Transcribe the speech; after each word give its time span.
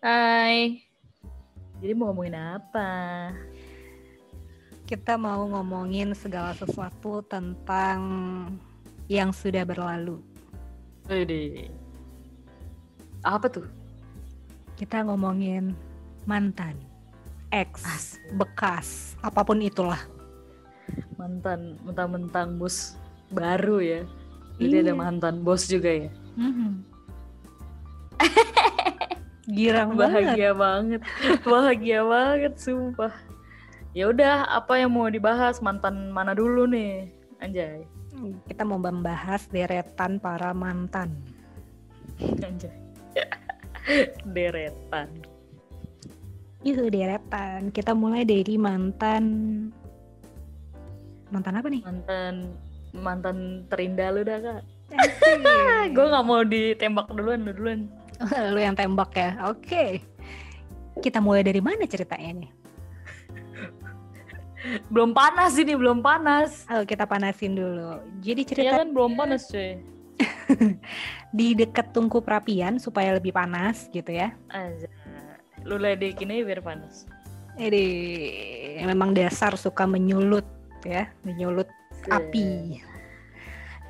Hai. 0.00 0.80
Jadi 1.76 1.92
mau 1.92 2.08
ngomongin 2.08 2.32
apa? 2.32 2.88
Kita 4.88 5.20
mau 5.20 5.44
ngomongin 5.44 6.16
segala 6.16 6.56
sesuatu 6.56 7.20
tentang 7.28 8.00
yang 9.12 9.28
sudah 9.28 9.60
berlalu. 9.68 10.24
Wede. 11.04 11.68
Apa 13.20 13.52
tuh? 13.52 13.68
Kita 14.80 15.04
ngomongin 15.04 15.76
mantan, 16.24 16.80
ex, 17.52 18.16
bekas, 18.40 19.20
apa 19.20 19.44
pun 19.44 19.60
itulah. 19.60 20.00
Mantan, 21.20 21.76
mentang-mentang 21.84 22.56
bos 22.56 22.96
baru 23.28 23.84
ya. 23.84 24.00
Jadi 24.56 24.80
ada 24.80 24.96
Iya. 24.96 25.00
mantan 25.00 25.44
bos 25.44 25.68
juga 25.68 25.92
ya. 25.92 26.08
Mhm. 26.40 26.88
Girang 29.48 29.96
banget. 29.96 30.36
Bahagia 30.36 30.50
banget. 30.52 31.00
Bahagia 31.48 32.00
banget 32.04 32.54
sumpah. 32.60 33.14
Ya 33.96 34.10
udah, 34.12 34.46
apa 34.46 34.78
yang 34.78 34.92
mau 34.92 35.08
dibahas? 35.08 35.58
Mantan 35.64 36.12
mana 36.12 36.36
dulu 36.36 36.68
nih? 36.68 37.10
Anjay. 37.40 37.88
Kita 38.46 38.68
mau 38.68 38.76
membahas 38.76 39.48
deretan 39.48 40.20
para 40.20 40.52
mantan. 40.52 41.16
Anjay. 42.20 42.76
Deretan. 44.36 45.08
Itu 46.60 46.92
deretan. 46.92 47.72
Kita 47.72 47.96
mulai 47.96 48.28
dari 48.28 48.60
mantan 48.60 49.24
mantan 51.32 51.56
apa 51.56 51.68
nih? 51.72 51.82
Mantan 51.86 52.34
mantan 52.92 53.36
terindah 53.70 54.10
lu 54.12 54.22
dah 54.26 54.38
kak. 54.42 54.62
Gue 55.94 56.06
nggak 56.10 56.26
mau 56.26 56.42
ditembak 56.42 57.08
duluan, 57.14 57.46
lu 57.46 57.54
duluan. 57.54 57.86
Lu 58.52 58.60
yang 58.60 58.76
tembak 58.76 59.12
ya. 59.16 59.48
Oke. 59.48 60.04
Kita 61.00 61.22
mulai 61.22 61.40
dari 61.40 61.64
mana 61.64 61.88
ceritanya 61.88 62.44
nih? 62.44 62.52
Belum 64.92 65.16
panas 65.16 65.56
ini, 65.56 65.72
belum 65.72 66.04
panas. 66.04 66.68
Ayo 66.68 66.84
kita 66.84 67.08
panasin 67.08 67.56
dulu. 67.56 67.96
Jadi 68.20 68.44
Iya 68.44 68.48
cerita 68.52 68.76
kan 68.84 68.92
belum 68.92 69.16
panas 69.16 69.48
cuy. 69.48 69.80
di 71.38 71.56
dekat 71.56 71.96
tungku 71.96 72.20
perapian 72.20 72.76
supaya 72.76 73.16
lebih 73.16 73.32
panas 73.32 73.88
gitu 73.88 74.12
ya. 74.12 74.36
Aja. 74.52 74.84
Lu 75.64 75.80
ledekin 75.80 76.28
aja 76.28 76.44
biar 76.44 76.60
panas. 76.60 77.08
Jadi 77.56 77.86
memang 78.84 79.16
dasar 79.16 79.56
suka 79.56 79.88
menyulut 79.88 80.44
ya, 80.84 81.08
menyulut 81.24 81.68
api 82.12 82.84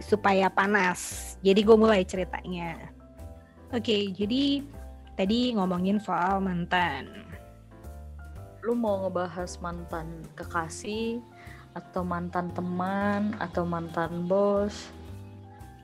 supaya 0.03 0.47
panas. 0.51 1.35
Jadi 1.43 1.61
gue 1.67 1.77
mulai 1.77 2.07
ceritanya. 2.07 3.00
Oke, 3.71 4.11
jadi 4.11 4.67
tadi 5.15 5.55
ngomongin 5.55 6.03
soal 6.03 6.43
mantan. 6.43 7.07
Lu 8.67 8.75
mau 8.75 9.07
ngebahas 9.07 9.63
mantan 9.63 10.27
kekasih 10.35 11.23
atau 11.79 12.03
mantan 12.03 12.51
teman 12.51 13.31
atau 13.39 13.63
mantan 13.63 14.27
bos? 14.27 14.91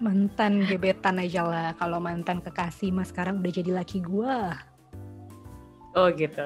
Mantan 0.03 0.67
gebetan 0.67 1.23
aja 1.23 1.47
lah. 1.47 1.70
Kalau 1.78 2.03
mantan 2.03 2.43
kekasih 2.43 2.91
mas 2.91 3.15
sekarang 3.15 3.39
udah 3.39 3.53
jadi 3.55 3.70
laki 3.70 4.03
gua. 4.03 4.59
Oh 5.97 6.11
gitu. 6.12 6.45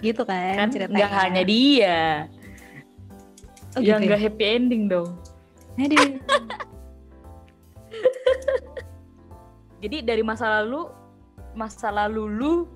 Gitu 0.00 0.22
kan, 0.22 0.54
Kan 0.56 0.68
ceritanya. 0.72 0.96
nggak 0.96 1.12
hanya 1.18 1.42
dia. 1.44 2.00
Oh, 3.76 3.82
yang 3.82 4.00
gitu 4.00 4.08
ya? 4.08 4.08
nggak 4.14 4.22
happy 4.22 4.44
ending 4.46 4.82
dong. 4.88 5.18
Aduh. 5.76 6.16
Jadi 9.86 10.02
dari 10.02 10.26
masa 10.26 10.50
lalu, 10.50 10.90
masa 11.54 11.94
lalu 11.94 12.26
lu 12.26 12.66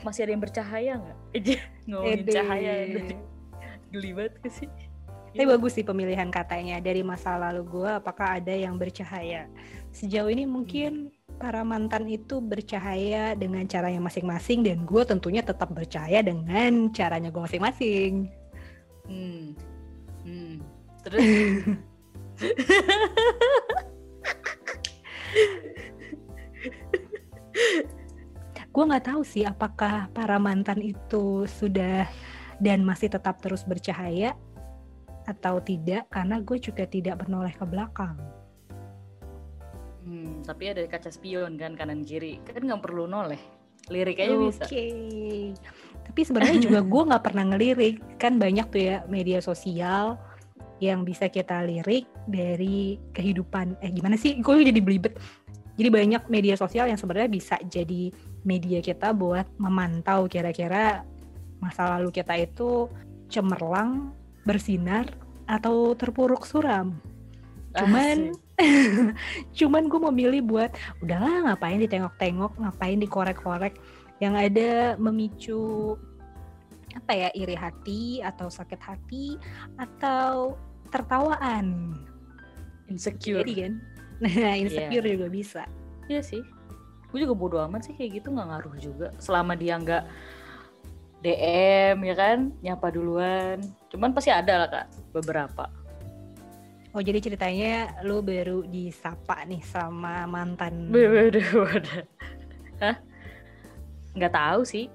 masih 0.00 0.24
ada 0.24 0.32
yang 0.32 0.40
bercahaya 0.40 0.92
nggak? 0.96 1.18
Ngomongin 1.92 2.24
Ede. 2.24 2.32
cahaya. 2.32 2.72
Geli 3.92 4.16
banget 4.16 4.40
ke 4.40 4.48
sih. 4.48 4.64
Tapi 5.36 5.44
bagus 5.44 5.76
sih 5.76 5.84
pemilihan 5.84 6.32
katanya 6.32 6.80
dari 6.80 7.04
masa 7.04 7.36
lalu 7.36 7.68
gue 7.68 7.90
apakah 8.00 8.40
ada 8.40 8.48
yang 8.48 8.80
bercahaya. 8.80 9.44
Sejauh 9.92 10.32
ini 10.32 10.48
mungkin 10.48 11.12
para 11.36 11.60
mantan 11.68 12.08
itu 12.08 12.40
bercahaya 12.40 13.36
dengan 13.36 13.68
caranya 13.68 14.00
masing-masing 14.00 14.64
dan 14.64 14.88
gue 14.88 15.04
tentunya 15.04 15.44
tetap 15.44 15.68
percaya 15.68 16.24
dengan 16.24 16.88
caranya 16.96 17.28
gue 17.28 17.44
masing-masing. 17.44 18.32
Hmm. 19.04 19.52
Hmm. 20.24 20.64
Terus 21.04 21.20
Gue 28.72 28.84
nggak 28.88 29.04
tahu 29.12 29.20
sih 29.20 29.44
apakah 29.44 30.08
para 30.16 30.40
mantan 30.40 30.80
itu 30.80 31.44
sudah 31.44 32.08
dan 32.56 32.80
masih 32.80 33.12
tetap 33.12 33.36
terus 33.44 33.68
bercahaya 33.68 34.32
atau 35.28 35.60
tidak 35.60 36.08
karena 36.08 36.40
gue 36.40 36.58
juga 36.58 36.88
tidak 36.88 37.20
menoleh 37.20 37.52
ke 37.52 37.64
belakang. 37.68 38.16
Hmm, 40.02 40.42
tapi 40.42 40.74
ada 40.74 40.82
kaca 40.88 41.12
spion 41.12 41.54
kan 41.60 41.78
kanan 41.78 42.02
kiri. 42.02 42.42
Kan 42.42 42.66
nggak 42.66 42.82
perlu 42.82 43.06
noleh. 43.06 43.38
Lirik 43.90 44.18
aja 44.18 44.34
Oke. 44.34 44.46
bisa. 44.50 44.64
Tapi 46.02 46.20
sebenarnya 46.24 46.58
juga 46.58 46.80
gue 46.92 47.02
nggak 47.12 47.24
pernah 47.28 47.44
ngelirik. 47.54 47.96
Kan 48.18 48.40
banyak 48.40 48.66
tuh 48.72 48.82
ya 48.82 48.96
media 49.06 49.38
sosial 49.38 50.18
yang 50.82 51.06
bisa 51.06 51.30
kita 51.30 51.62
lirik 51.62 52.10
dari 52.26 52.98
kehidupan. 53.14 53.78
Eh 53.78 53.94
gimana 53.94 54.18
sih? 54.18 54.42
Gue 54.42 54.66
jadi 54.66 54.82
belibet. 54.82 55.14
Jadi 55.72 55.88
banyak 55.88 56.22
media 56.28 56.54
sosial 56.54 56.88
yang 56.88 57.00
sebenarnya 57.00 57.30
bisa 57.32 57.56
jadi 57.64 58.12
media 58.44 58.84
kita 58.84 59.16
buat 59.16 59.48
memantau 59.56 60.28
kira-kira 60.28 61.06
masa 61.62 61.96
lalu 61.96 62.12
kita 62.12 62.36
itu 62.36 62.90
cemerlang, 63.32 64.12
bersinar, 64.44 65.08
atau 65.48 65.96
terpuruk 65.96 66.44
suram. 66.44 66.98
Cuman 67.72 68.36
Asik. 68.36 68.52
cuman 69.58 69.88
gue 69.88 70.00
memilih 70.12 70.40
buat 70.44 70.70
udahlah 71.00 71.50
ngapain 71.50 71.80
ditengok-tengok 71.80 72.52
ngapain 72.60 72.98
dikorek-korek 73.00 73.74
yang 74.20 74.36
ada 74.36 74.94
memicu 75.00 75.96
apa 76.92 77.12
ya 77.16 77.28
iri 77.32 77.56
hati 77.56 78.20
atau 78.20 78.52
sakit 78.52 78.78
hati 78.78 79.40
atau 79.80 80.54
tertawaan 80.92 81.96
insecure. 82.92 83.40
jadi 83.40 83.52
kan 83.66 83.72
nah 84.22 84.54
insecure 84.62 85.04
juga 85.18 85.26
bisa 85.26 85.62
Iya 86.10 86.22
sih. 86.22 86.42
Gue 87.12 87.24
juga 87.28 87.34
bodo 87.36 87.56
amat 87.68 87.86
sih 87.86 87.94
kayak 87.94 88.22
gitu 88.22 88.32
nggak 88.32 88.48
ngaruh 88.48 88.76
juga. 88.80 89.08
Selama 89.20 89.52
dia 89.54 89.76
nggak 89.76 90.04
DM 91.22 91.96
ya 92.02 92.14
kan, 92.18 92.38
nyapa 92.64 92.86
duluan. 92.90 93.62
Cuman 93.92 94.10
pasti 94.10 94.32
ada 94.32 94.66
lah 94.66 94.68
kak, 94.70 94.86
beberapa. 95.14 95.66
oh 96.92 97.00
jadi 97.00 97.24
ceritanya 97.24 98.04
lu 98.04 98.20
baru 98.20 98.68
disapa 98.68 99.48
nih 99.48 99.64
sama 99.64 100.28
mantan 100.28 100.88
Beda, 100.92 101.40
beda. 101.40 102.04
Hah? 102.84 102.96
Nggak 104.12 104.34
tahu 104.36 104.60
sih. 104.68 104.92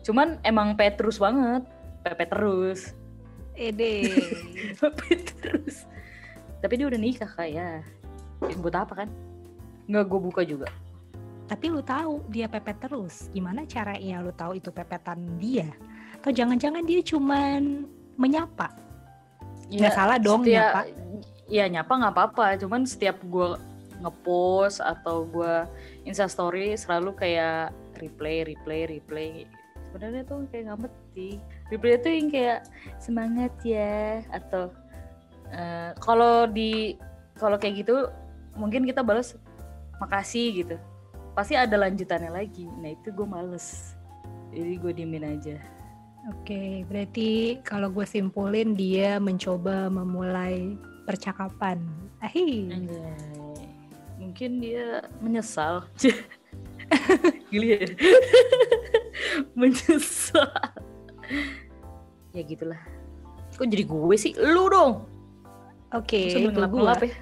Cuman 0.00 0.40
emang 0.40 0.72
Petrus 0.80 1.20
banget, 1.20 1.60
Pepe 2.00 2.24
terus, 2.24 2.96
ede 3.52 4.16
Pepe 4.80 5.28
terus. 5.28 5.84
Tapi 6.64 6.72
dia 6.80 6.88
udah 6.88 6.96
nikah 6.96 7.28
kak 7.28 7.52
ya. 7.52 7.84
Ya, 8.42 8.54
Buat 8.58 8.76
apa 8.76 8.92
kan? 9.04 9.08
Nggak 9.86 10.04
gue 10.06 10.20
buka 10.20 10.42
juga. 10.42 10.68
tapi 11.46 11.70
lu 11.70 11.78
tahu 11.78 12.26
dia 12.26 12.50
pepet 12.50 12.74
terus 12.82 13.30
gimana 13.30 13.62
caranya 13.70 14.18
lu 14.18 14.34
tahu 14.34 14.58
itu 14.58 14.74
pepetan 14.74 15.38
dia 15.38 15.70
atau 16.18 16.34
jangan-jangan 16.34 16.82
dia 16.82 16.98
cuman 17.06 17.86
menyapa 18.18 18.74
nggak 19.70 19.94
salah 19.94 20.18
dong 20.18 20.42
setiap- 20.42 20.74
nyapa 20.74 21.14
Iya 21.46 21.70
nyapa 21.70 21.92
nggak 21.94 22.14
apa-apa, 22.18 22.58
cuman 22.58 22.82
setiap 22.82 23.22
gue 23.22 23.54
ngepost 24.02 24.82
atau 24.82 25.22
gue 25.22 25.54
instastory 26.02 26.74
selalu 26.74 27.14
kayak 27.14 27.70
replay, 28.02 28.42
replay, 28.42 28.82
replay. 28.90 29.46
Sebenarnya 29.94 30.26
tuh 30.26 30.42
kayak 30.50 30.66
nggak 30.66 30.80
penting. 30.90 31.38
Replay 31.70 31.94
tuh 32.02 32.10
yang 32.10 32.28
kayak 32.34 32.58
semangat 32.98 33.54
ya 33.62 34.26
atau 34.34 34.74
eh, 35.54 35.94
kalau 36.02 36.50
di 36.50 36.98
kalau 37.38 37.54
kayak 37.54 37.86
gitu 37.86 38.10
mungkin 38.56 38.88
kita 38.88 39.04
balas 39.04 39.36
makasih 40.00 40.64
gitu. 40.64 40.76
Pasti 41.36 41.52
ada 41.52 41.76
lanjutannya 41.76 42.32
lagi. 42.32 42.64
Nah 42.80 42.96
itu 42.96 43.12
gue 43.12 43.26
males. 43.28 43.96
Jadi 44.52 44.72
gue 44.80 44.92
diemin 44.96 45.36
aja. 45.36 45.60
Oke, 46.32 46.82
berarti 46.90 47.60
kalau 47.62 47.86
gue 47.92 48.02
simpulin 48.02 48.74
dia 48.74 49.22
mencoba 49.22 49.86
memulai 49.86 50.74
percakapan. 51.06 51.78
Ahi, 52.18 52.72
Anjay. 52.72 53.14
Mungkin 54.18 54.58
dia 54.58 55.06
menyesal. 55.22 55.86
Gili 57.52 57.78
ya. 57.78 57.86
menyesal. 59.60 60.50
Ya 62.34 62.42
gitulah. 62.42 62.80
Kok 63.54 63.68
jadi 63.70 63.84
gue 63.86 64.16
sih? 64.18 64.32
Lu 64.34 64.66
dong. 64.66 65.06
oke, 65.94 66.20
Sebelum 66.32 66.52
itu 66.52 66.60
gue. 66.74 67.06
ya. 67.06 67.16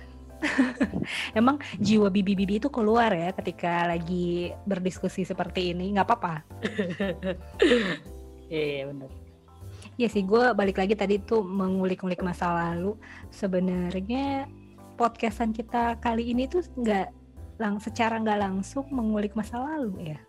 Emang 1.38 1.60
jiwa 1.80 2.08
bibi-bibi 2.08 2.60
itu 2.60 2.68
keluar 2.68 3.10
ya 3.12 3.32
ketika 3.32 3.88
lagi 3.88 4.52
berdiskusi 4.64 5.24
seperti 5.24 5.72
ini, 5.76 5.92
nggak 5.94 6.06
apa-apa. 6.06 6.34
Iya, 8.44 8.64
iya 8.64 8.84
benar. 8.92 9.10
Ya 9.96 10.08
sih, 10.12 10.20
gue 10.20 10.44
balik 10.52 10.76
lagi 10.76 10.92
tadi 10.92 11.16
tuh 11.16 11.40
mengulik-ngulik 11.40 12.20
masa 12.20 12.52
lalu. 12.52 12.92
Sebenarnya 13.32 14.44
podcastan 15.00 15.56
kita 15.56 15.96
kali 15.98 16.30
ini 16.30 16.44
tuh 16.46 16.62
nggak 16.76 17.08
lang 17.58 17.78
secara 17.78 18.18
nggak 18.18 18.40
langsung 18.42 18.86
mengulik 18.90 19.32
masa 19.38 19.62
lalu 19.62 20.14
ya. 20.14 20.20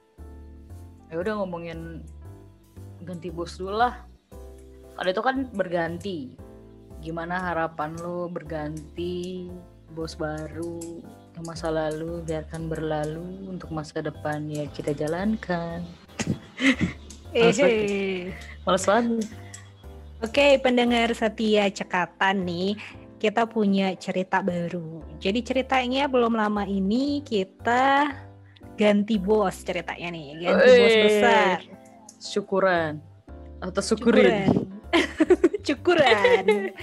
Ya 1.09 1.15
udah 1.21 1.43
ngomongin 1.43 2.05
ganti 3.03 3.29
bos 3.29 3.57
dulu 3.57 3.77
lah. 3.83 4.05
Ada 5.01 5.11
itu 5.11 5.21
kan 5.21 5.49
berganti. 5.51 6.17
Gimana 7.03 7.51
harapan 7.51 7.99
lo 7.99 8.31
berganti 8.31 9.49
bos 9.93 10.17
baru 10.17 11.03
masa 11.43 11.67
lalu 11.67 12.23
biarkan 12.23 12.71
berlalu 12.71 13.51
untuk 13.51 13.75
masa 13.75 13.99
depan 13.99 14.47
ya 14.47 14.63
kita 14.71 14.95
jalankan. 14.95 15.83
Males 17.35 17.59
banget. 17.61 17.83
Eh, 17.91 18.21
Males 18.63 18.85
banget. 18.87 19.27
Oke, 20.23 20.47
pendengar 20.63 21.11
setia 21.11 21.67
cekatan 21.67 22.47
nih, 22.47 22.79
kita 23.19 23.43
punya 23.43 23.91
cerita 23.99 24.39
baru. 24.39 25.03
Jadi 25.19 25.43
ceritanya 25.43 26.07
belum 26.07 26.39
lama 26.39 26.63
ini 26.63 27.19
kita 27.19 28.15
ganti 28.79 29.19
bos 29.19 29.59
ceritanya 29.59 30.15
nih, 30.15 30.27
ganti 30.39 30.69
bos 30.71 30.95
Wey. 30.95 31.03
besar. 31.03 31.57
Syukuran 32.15 32.93
atau 33.59 33.81
syukurin. 33.83 34.71
Cukuran. 35.67 36.45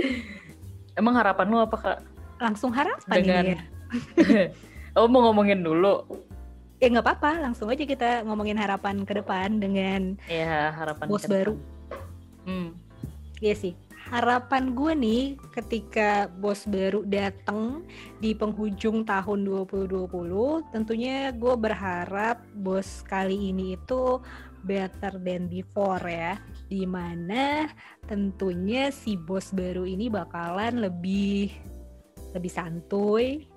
Emang 1.00 1.16
harapan 1.16 1.48
lo 1.48 1.64
apa 1.64 1.76
kak? 1.80 1.98
Langsung 2.36 2.76
harapan 2.76 3.16
Dengan- 3.16 3.44
ini 3.48 3.52
ya. 3.56 3.62
oh 5.00 5.08
mau 5.08 5.24
ngomongin 5.24 5.64
dulu. 5.64 6.04
Ya 6.76 6.92
nggak 6.92 7.04
apa-apa, 7.08 7.40
langsung 7.40 7.72
aja 7.72 7.84
kita 7.88 8.24
ngomongin 8.28 8.60
harapan 8.60 9.04
ke 9.08 9.16
depan 9.16 9.56
dengan 9.56 10.20
Ya 10.28 10.76
harapan 10.76 11.08
Bos 11.08 11.24
baru. 11.24 11.56
Hmm. 12.44 12.76
Iya 13.40 13.56
sih. 13.56 13.72
Harapan 14.12 14.72
gue 14.72 14.92
nih 14.96 15.22
ketika 15.52 16.26
bos 16.28 16.64
baru 16.64 17.04
datang 17.04 17.84
di 18.16 18.32
penghujung 18.32 19.04
tahun 19.04 19.44
2020, 19.44 20.08
tentunya 20.72 21.30
gue 21.30 21.54
berharap 21.54 22.40
bos 22.56 23.04
kali 23.04 23.52
ini 23.52 23.76
itu 23.76 24.18
better 24.64 25.20
than 25.20 25.48
before 25.48 26.00
ya. 26.04 26.40
Di 26.70 26.86
mana 26.86 27.66
tentunya 28.06 28.94
si 28.94 29.18
bos 29.18 29.50
baru 29.50 29.82
ini 29.82 30.06
bakalan 30.06 30.86
lebih 30.86 31.50
lebih 32.30 32.52
santuy, 32.54 33.50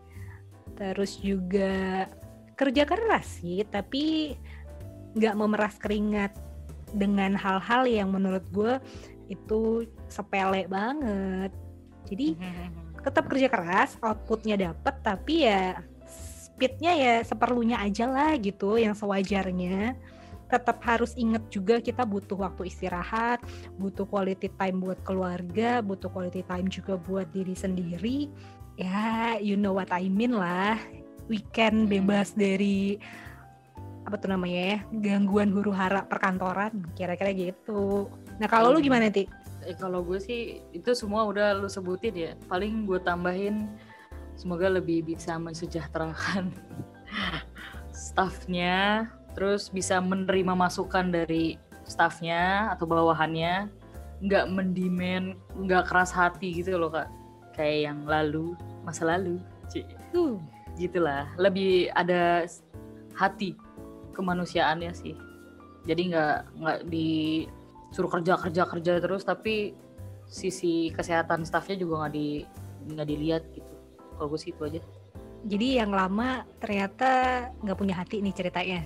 terus 0.74 1.22
juga 1.22 2.10
kerja 2.58 2.90
keras 2.90 3.38
sih, 3.38 3.62
tapi 3.70 4.34
nggak 5.14 5.38
memeras 5.38 5.78
keringat 5.78 6.34
dengan 6.94 7.38
hal-hal 7.38 7.86
yang 7.86 8.10
menurut 8.10 8.42
gue 8.50 8.82
itu 9.30 9.86
sepele 10.10 10.66
banget. 10.66 11.54
Jadi 12.10 12.34
tetap 13.06 13.30
kerja 13.30 13.46
keras, 13.46 13.94
outputnya 14.02 14.58
dapet, 14.58 14.96
tapi 15.06 15.46
ya 15.46 15.86
speednya 16.50 16.94
ya 16.98 17.14
seperlunya 17.22 17.78
aja 17.78 18.10
lah 18.10 18.34
gitu, 18.42 18.82
yang 18.82 18.98
sewajarnya. 18.98 19.94
Tetap 20.54 20.78
harus 20.86 21.18
inget 21.18 21.42
juga 21.50 21.82
kita 21.82 22.06
butuh 22.06 22.38
waktu 22.38 22.70
istirahat, 22.70 23.42
butuh 23.82 24.06
quality 24.06 24.54
time 24.54 24.78
buat 24.86 25.02
keluarga, 25.02 25.82
butuh 25.82 26.14
quality 26.14 26.46
time 26.46 26.70
juga 26.70 26.94
buat 26.94 27.26
diri 27.34 27.58
sendiri. 27.58 28.30
Ya, 28.78 29.42
you 29.42 29.58
know 29.58 29.74
what 29.74 29.90
I 29.90 30.06
mean 30.06 30.38
lah. 30.38 30.78
Weekend 31.26 31.90
Hmm. 31.90 31.90
bebas 31.90 32.38
dari 32.38 33.02
apa 34.04 34.20
tuh 34.20 34.36
namanya 34.36 34.60
ya 34.60 34.80
gangguan 35.00 35.48
huru 35.50 35.72
hara 35.72 36.04
perkantoran 36.06 36.86
kira-kira 36.94 37.32
gitu. 37.34 38.12
Nah 38.38 38.46
kalau 38.52 38.76
lu 38.76 38.78
Hmm. 38.78 38.86
gimana 38.86 39.10
ti? 39.10 39.26
Eh, 39.64 39.74
kalau 39.80 40.04
gue 40.04 40.20
sih 40.20 40.60
itu 40.76 40.92
semua 40.92 41.24
udah 41.24 41.56
lu 41.56 41.72
sebutin 41.72 42.14
ya. 42.14 42.32
Paling 42.52 42.84
gue 42.84 43.00
tambahin 43.00 43.72
semoga 44.36 44.68
lebih 44.68 45.08
bisa 45.08 45.40
mensejahterakan 45.40 46.52
staffnya, 47.96 49.08
terus 49.34 49.70
bisa 49.70 50.00
menerima 50.00 50.54
masukan 50.54 51.10
dari 51.10 51.58
staffnya 51.84 52.74
atau 52.74 52.88
bawahannya, 52.88 53.68
nggak 54.24 54.46
mendimen, 54.50 55.36
nggak 55.60 55.92
keras 55.92 56.16
hati 56.16 56.64
gitu 56.64 56.80
loh 56.80 56.90
kak. 56.94 57.12
Kayak 57.54 57.92
yang 57.92 58.00
lalu, 58.08 58.56
masa 58.82 59.06
lalu. 59.06 59.38
Tuh. 60.14 60.38
gitulah. 60.74 61.30
Lebih 61.38 61.94
ada 61.94 62.50
hati 63.14 63.54
kemanusiaannya 64.14 64.92
sih. 64.94 65.14
Jadi 65.86 66.14
nggak 66.14 66.38
nggak 66.58 66.80
disuruh 66.90 68.10
kerja 68.10 68.40
kerja 68.40 68.64
kerja 68.66 68.94
terus, 69.04 69.22
tapi 69.28 69.76
sisi 70.26 70.90
kesehatan 70.96 71.46
staffnya 71.46 71.78
juga 71.78 72.06
nggak 72.06 72.14
di 72.16 72.28
nggak 72.90 73.08
dilihat 73.10 73.44
gitu. 73.54 73.74
Kalau 74.18 74.28
gue 74.34 74.40
sih 74.40 74.50
itu 74.54 74.62
aja. 74.66 74.82
Jadi 75.44 75.68
yang 75.76 75.92
lama 75.92 76.48
ternyata 76.64 77.10
nggak 77.60 77.78
punya 77.78 78.00
hati 78.00 78.24
nih 78.24 78.34
ceritanya. 78.34 78.82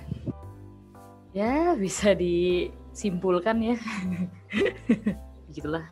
Ya 1.38 1.78
bisa 1.78 2.18
disimpulkan 2.18 3.62
ya. 3.62 3.78
Gitulah. 5.54 5.86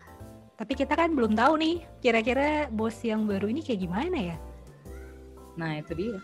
Tapi 0.58 0.74
kita 0.74 0.98
kan 0.98 1.14
belum 1.14 1.38
tahu 1.38 1.62
nih 1.62 1.86
kira-kira 2.02 2.66
bos 2.74 2.98
yang 3.06 3.30
baru 3.30 3.46
ini 3.54 3.62
kayak 3.62 3.86
gimana 3.86 4.34
ya? 4.34 4.38
Nah 5.54 5.78
itu 5.78 5.94
dia. 5.94 6.18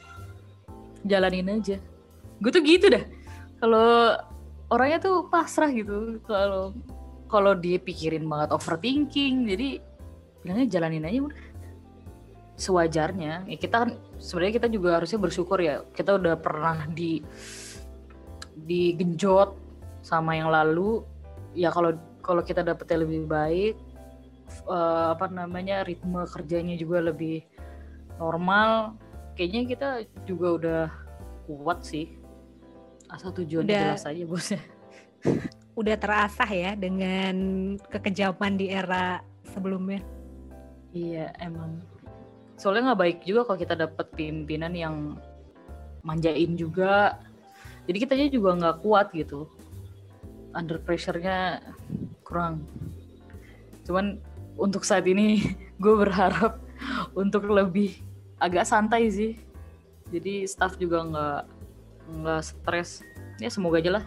Jalanin 1.06 1.54
aja. 1.54 1.78
Gue 2.42 2.50
tuh 2.50 2.66
gitu 2.66 2.90
dah. 2.90 3.06
Kalau 3.62 4.18
orangnya 4.74 4.98
tuh 4.98 5.30
pasrah 5.30 5.70
gitu. 5.70 6.18
Kalau 6.26 6.74
kalau 7.30 7.54
dia 7.54 7.78
pikirin 7.78 8.26
banget 8.26 8.50
overthinking, 8.58 9.46
jadi 9.46 9.78
bilangnya 10.42 10.66
jalanin 10.66 11.06
aja 11.06 11.20
udah. 11.30 11.46
Sewajarnya. 12.58 13.46
Ya 13.46 13.58
kita 13.62 13.86
kan 13.86 13.90
sebenarnya 14.18 14.66
kita 14.66 14.68
juga 14.74 14.98
harusnya 14.98 15.22
bersyukur 15.22 15.62
ya. 15.62 15.86
Kita 15.94 16.18
udah 16.18 16.42
pernah 16.42 16.90
di 16.90 17.22
digenjot 18.72 19.60
sama 20.00 20.40
yang 20.40 20.48
lalu. 20.48 21.04
Ya 21.52 21.68
kalau 21.76 22.00
kalau 22.24 22.40
kita 22.40 22.64
dapetnya 22.64 23.04
lebih 23.04 23.28
baik, 23.28 23.76
eh, 24.68 25.06
apa 25.12 25.28
namanya 25.28 25.84
ritme 25.84 26.24
kerjanya 26.32 26.80
juga 26.80 27.04
lebih 27.04 27.44
normal 28.22 28.96
kayaknya 29.34 29.62
kita 29.66 29.90
juga 30.30 30.48
udah 30.62 30.84
kuat 31.50 31.82
sih 31.82 32.14
asal 33.10 33.34
tujuannya 33.34 33.74
Udah. 33.74 33.84
jelas 33.96 34.06
aja 34.06 34.24
bosnya 34.30 34.62
Udah 35.72 35.96
terasah 35.96 36.52
ya 36.52 36.76
dengan 36.76 37.34
kekejaman 37.80 38.60
di 38.60 38.68
era 38.68 39.24
sebelumnya. 39.48 40.04
iya 40.92 41.32
emang 41.40 41.80
soalnya 42.60 42.92
nggak 42.92 43.02
baik 43.02 43.20
juga 43.24 43.48
kalau 43.48 43.60
kita 43.64 43.76
dapat 43.80 44.12
pimpinan 44.14 44.76
yang 44.76 45.16
manjain 46.04 46.60
juga 46.60 47.24
jadi 47.90 47.98
kita 47.98 48.14
juga 48.30 48.58
nggak 48.58 48.78
kuat 48.86 49.10
gitu. 49.16 49.50
Under 50.54 50.78
pressure-nya 50.78 51.64
kurang. 52.22 52.68
Cuman 53.88 54.22
untuk 54.60 54.86
saat 54.86 55.08
ini 55.10 55.42
gue 55.84 55.96
berharap 55.98 56.62
untuk 57.18 57.50
lebih 57.50 57.98
agak 58.38 58.68
santai 58.68 59.10
sih. 59.10 59.34
Jadi 60.12 60.46
staff 60.46 60.76
juga 60.78 61.08
nggak 61.08 61.42
nggak 62.22 62.42
stres. 62.44 63.02
Ya 63.42 63.50
semoga 63.50 63.82
aja 63.82 64.02
lah. 64.02 64.06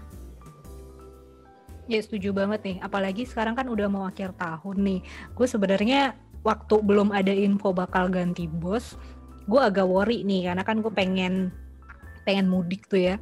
Ya 1.85 2.01
setuju 2.01 2.33
banget 2.33 2.65
nih, 2.65 2.77
apalagi 2.81 3.29
sekarang 3.29 3.53
kan 3.53 3.69
udah 3.69 3.93
mau 3.93 4.09
akhir 4.09 4.33
tahun 4.41 4.81
nih. 4.81 5.01
Gue 5.37 5.45
sebenarnya 5.45 6.17
waktu 6.41 6.81
belum 6.81 7.13
ada 7.13 7.29
info 7.29 7.77
bakal 7.77 8.09
ganti 8.09 8.49
bos, 8.49 8.97
gue 9.45 9.61
agak 9.61 9.85
worry 9.85 10.25
nih. 10.25 10.49
Karena 10.49 10.65
kan 10.65 10.81
gue 10.81 10.89
pengen 10.89 11.53
pengen 12.25 12.49
mudik 12.49 12.89
tuh 12.89 13.13
ya 13.13 13.17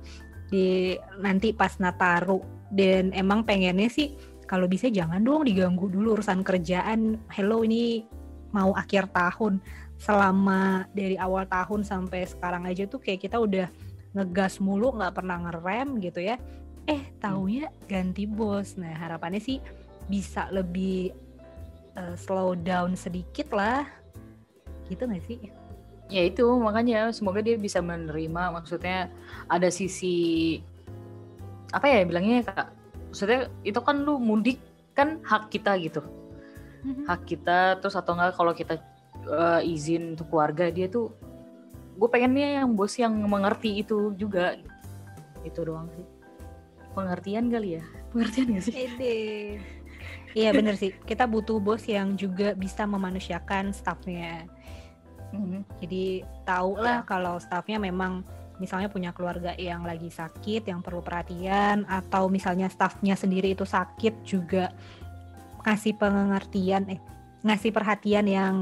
di 0.53 0.93
nanti 1.25 1.57
pas 1.57 1.73
Nataru. 1.81 2.69
Dan 2.69 3.17
emang 3.17 3.49
pengennya 3.49 3.89
sih 3.89 4.13
kalau 4.45 4.69
bisa 4.69 4.93
jangan 4.93 5.25
dong 5.25 5.49
diganggu 5.49 5.89
dulu 5.89 6.21
urusan 6.21 6.45
kerjaan. 6.45 7.17
Hello 7.33 7.65
ini 7.65 8.05
mau 8.53 8.77
akhir 8.77 9.09
tahun. 9.17 9.65
Selama 9.97 10.85
dari 10.93 11.17
awal 11.17 11.49
tahun 11.49 11.89
sampai 11.89 12.29
sekarang 12.29 12.69
aja 12.69 12.85
tuh 12.85 13.01
kayak 13.01 13.25
kita 13.25 13.41
udah 13.41 13.73
ngegas 14.13 14.61
mulu 14.61 14.93
nggak 14.93 15.17
pernah 15.17 15.49
ngerem 15.49 15.97
gitu 16.05 16.21
ya. 16.21 16.37
Eh 16.85 17.17
taunya 17.17 17.73
ganti 17.89 18.29
bos. 18.29 18.77
Nah 18.77 18.93
harapannya 18.93 19.41
sih 19.41 19.57
bisa 20.05 20.53
lebih 20.53 21.17
eh, 21.97 22.17
slow 22.21 22.53
down 22.61 22.93
sedikit 22.93 23.57
lah. 23.57 23.89
Gitu 24.91 25.09
nggak 25.09 25.25
sih 25.25 25.62
ya 26.13 26.23
itu 26.29 26.45
makanya 26.61 27.09
semoga 27.17 27.41
dia 27.41 27.57
bisa 27.57 27.81
menerima. 27.81 28.53
Maksudnya 28.53 29.09
ada 29.49 29.73
sisi 29.73 30.61
apa 31.73 31.89
ya 31.89 32.05
bilangnya 32.05 32.45
ya, 32.45 32.45
kak? 32.53 32.69
Maksudnya 33.09 33.41
itu 33.65 33.81
kan 33.81 33.97
lu 34.05 34.21
mudik 34.21 34.61
kan 34.93 35.25
hak 35.25 35.49
kita 35.49 35.73
gitu. 35.81 36.05
Hak 37.09 37.25
kita 37.25 37.81
terus 37.81 37.97
atau 37.97 38.13
enggak 38.13 38.37
kalau 38.37 38.53
kita 38.53 38.77
uh, 39.25 39.65
izin 39.65 40.13
untuk 40.13 40.29
keluarga 40.29 40.69
dia 40.69 40.91
tuh 40.91 41.15
gue 41.97 42.09
pengennya 42.09 42.65
yang 42.65 42.77
bos 42.77 42.93
yang 43.01 43.17
mengerti 43.25 43.81
itu 43.81 44.13
juga. 44.21 44.61
Itu 45.43 45.65
doang 45.65 45.89
sih. 45.97 46.05
Pengertian 46.93 47.49
kali 47.49 47.81
ya? 47.81 47.85
Pengertian 48.13 48.61
gak 48.61 48.65
sih? 48.69 48.75
Iya 50.33 50.51
bener 50.57 50.81
sih, 50.81 50.97
kita 51.05 51.29
butuh 51.29 51.61
bos 51.61 51.85
yang 51.85 52.17
juga 52.17 52.57
bisa 52.57 52.89
memanusiakan 52.89 53.77
staffnya. 53.77 54.49
Mm-hmm. 55.33 55.61
Jadi 55.81 56.05
tahu 56.45 56.77
lah 56.79 57.03
kalau 57.09 57.41
staffnya 57.41 57.81
memang 57.81 58.23
misalnya 58.61 58.93
punya 58.93 59.11
keluarga 59.11 59.57
yang 59.57 59.83
lagi 59.83 60.13
sakit, 60.13 60.69
yang 60.69 60.85
perlu 60.85 61.01
perhatian, 61.03 61.89
atau 61.89 62.29
misalnya 62.29 62.69
staffnya 62.69 63.17
sendiri 63.17 63.57
itu 63.57 63.65
sakit 63.67 64.23
juga 64.23 64.71
ngasih 65.65 65.97
pengertian, 65.97 66.87
eh 66.93 67.01
ngasih 67.43 67.73
perhatian 67.75 68.27
yang 68.29 68.55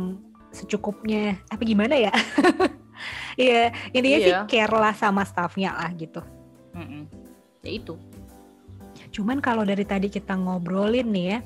secukupnya. 0.54 1.36
Apa 1.50 1.62
gimana 1.62 1.98
ya? 1.98 2.14
Iya 3.40 3.72
intinya 3.96 4.18
iya. 4.20 4.26
sih 4.28 4.34
care 4.52 4.76
lah 4.76 4.92
sama 4.92 5.24
staffnya 5.24 5.72
lah 5.72 5.88
gitu. 5.96 6.20
Mm-mm. 6.76 7.08
Ya 7.64 7.72
itu 7.72 7.96
Cuman 9.10 9.42
kalau 9.42 9.66
dari 9.66 9.82
tadi 9.82 10.06
kita 10.06 10.38
ngobrolin 10.38 11.10
nih 11.10 11.26
ya, 11.34 11.38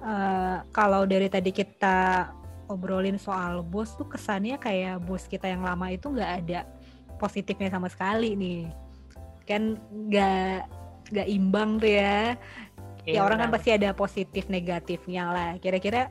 uh, 0.00 0.56
kalau 0.72 1.04
dari 1.04 1.28
tadi 1.28 1.52
kita 1.52 2.30
obrolin 2.68 3.20
soal 3.20 3.60
bos 3.64 3.94
tuh 3.96 4.08
kesannya 4.08 4.56
kayak 4.60 5.02
bos 5.04 5.26
kita 5.28 5.48
yang 5.50 5.64
lama 5.64 5.90
itu 5.92 6.10
nggak 6.10 6.32
ada 6.44 6.60
positifnya 7.16 7.70
sama 7.72 7.88
sekali 7.88 8.34
nih. 8.34 8.62
Kan 9.44 9.78
nggak 9.90 10.68
nggak 11.12 11.28
imbang 11.28 11.78
tuh 11.78 11.92
ya. 11.92 12.36
Ya, 13.04 13.20
ya 13.20 13.20
orang 13.20 13.44
kan 13.46 13.50
pasti 13.52 13.70
ada 13.76 13.92
positif 13.92 14.48
negatifnya 14.48 15.28
lah. 15.28 15.50
Kira-kira 15.60 16.08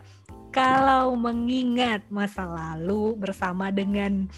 kalau 0.53 1.17
mengingat 1.17 2.05
masa 2.13 2.45
lalu 2.45 3.17
bersama 3.17 3.73
dengan 3.73 4.29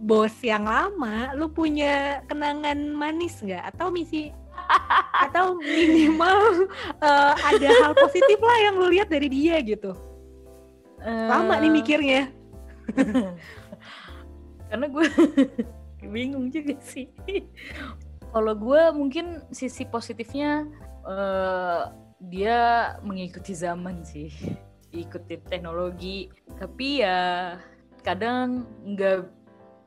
bos 0.00 0.34
yang 0.42 0.66
lama, 0.66 1.30
lu 1.38 1.46
punya 1.46 2.26
kenangan 2.26 2.90
manis 2.98 3.38
nggak? 3.38 3.62
Atau 3.70 3.94
misi 3.94 4.34
atau 5.30 5.56
minimal 5.58 6.68
uh, 7.00 7.34
ada 7.36 7.68
hal 7.84 7.92
positif 7.96 8.38
lah 8.40 8.58
yang 8.70 8.74
lu 8.80 8.88
lihat 8.92 9.08
dari 9.08 9.28
dia 9.30 9.60
gitu 9.62 9.94
uh, 11.04 11.28
lama 11.28 11.54
nih 11.60 11.72
mikirnya. 11.72 12.22
Karena 14.70 14.86
gue 14.86 15.06
bingung 16.14 16.48
juga 16.48 16.78
sih. 16.80 17.10
Kalau 18.30 18.54
gue 18.54 18.82
mungkin 18.94 19.42
sisi 19.50 19.82
positifnya 19.88 20.64
uh, 21.02 21.90
dia 22.22 22.94
mengikuti 23.02 23.56
zaman 23.56 24.06
sih. 24.06 24.30
Ikuti 24.94 25.42
teknologi. 25.46 26.30
Tapi 26.58 27.02
ya 27.02 27.58
kadang 28.06 28.64
nggak 28.86 29.26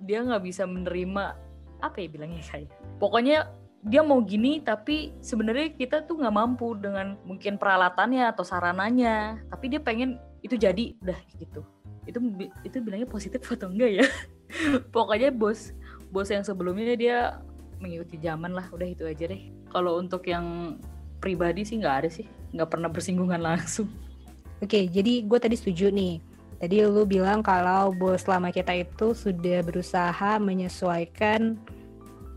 dia 0.03 0.19
nggak 0.19 0.43
bisa 0.43 0.67
menerima 0.67 1.39
apa 1.79 1.97
ya 1.99 2.07
bilangnya 2.11 2.43
saya? 2.43 2.67
Pokoknya 2.99 3.62
dia 3.83 3.99
mau 3.99 4.23
gini 4.23 4.63
tapi 4.63 5.11
sebenarnya 5.19 5.75
kita 5.75 6.07
tuh 6.07 6.23
nggak 6.23 6.35
mampu 6.35 6.71
dengan 6.79 7.19
mungkin 7.27 7.59
peralatannya 7.59 8.31
atau 8.31 8.47
sarananya. 8.47 9.43
Tapi 9.51 9.75
dia 9.75 9.81
pengen 9.83 10.19
itu 10.39 10.55
jadi 10.55 10.95
udah 11.03 11.19
gitu. 11.35 11.61
Itu 12.07 12.19
itu 12.63 12.75
bilangnya 12.79 13.07
positif 13.07 13.43
atau 13.43 13.67
enggak 13.67 14.03
ya? 14.03 14.05
Pokoknya 14.95 15.35
bos 15.35 15.75
bos 16.15 16.31
yang 16.31 16.47
sebelumnya 16.47 16.95
dia 16.95 17.17
mengikuti 17.83 18.15
zaman 18.23 18.55
lah 18.55 18.71
udah 18.71 18.87
itu 18.87 19.03
aja 19.03 19.27
deh. 19.27 19.51
Kalau 19.67 19.99
untuk 19.99 20.23
yang 20.31 20.79
pribadi 21.19 21.67
sih 21.67 21.79
nggak 21.79 21.95
ada 22.03 22.09
sih 22.11 22.27
nggak 22.55 22.69
pernah 22.71 22.87
bersinggungan 22.87 23.43
langsung. 23.51 23.91
Oke 24.63 24.87
jadi 24.87 25.27
gue 25.27 25.39
tadi 25.43 25.59
setuju 25.59 25.91
nih. 25.91 26.23
Tadi 26.63 26.79
lu 26.87 27.03
bilang 27.03 27.43
kalau 27.43 27.91
bos 27.91 28.23
lama 28.31 28.47
kita 28.47 28.71
itu 28.71 29.11
sudah 29.11 29.59
berusaha 29.67 30.39
menyesuaikan 30.39 31.59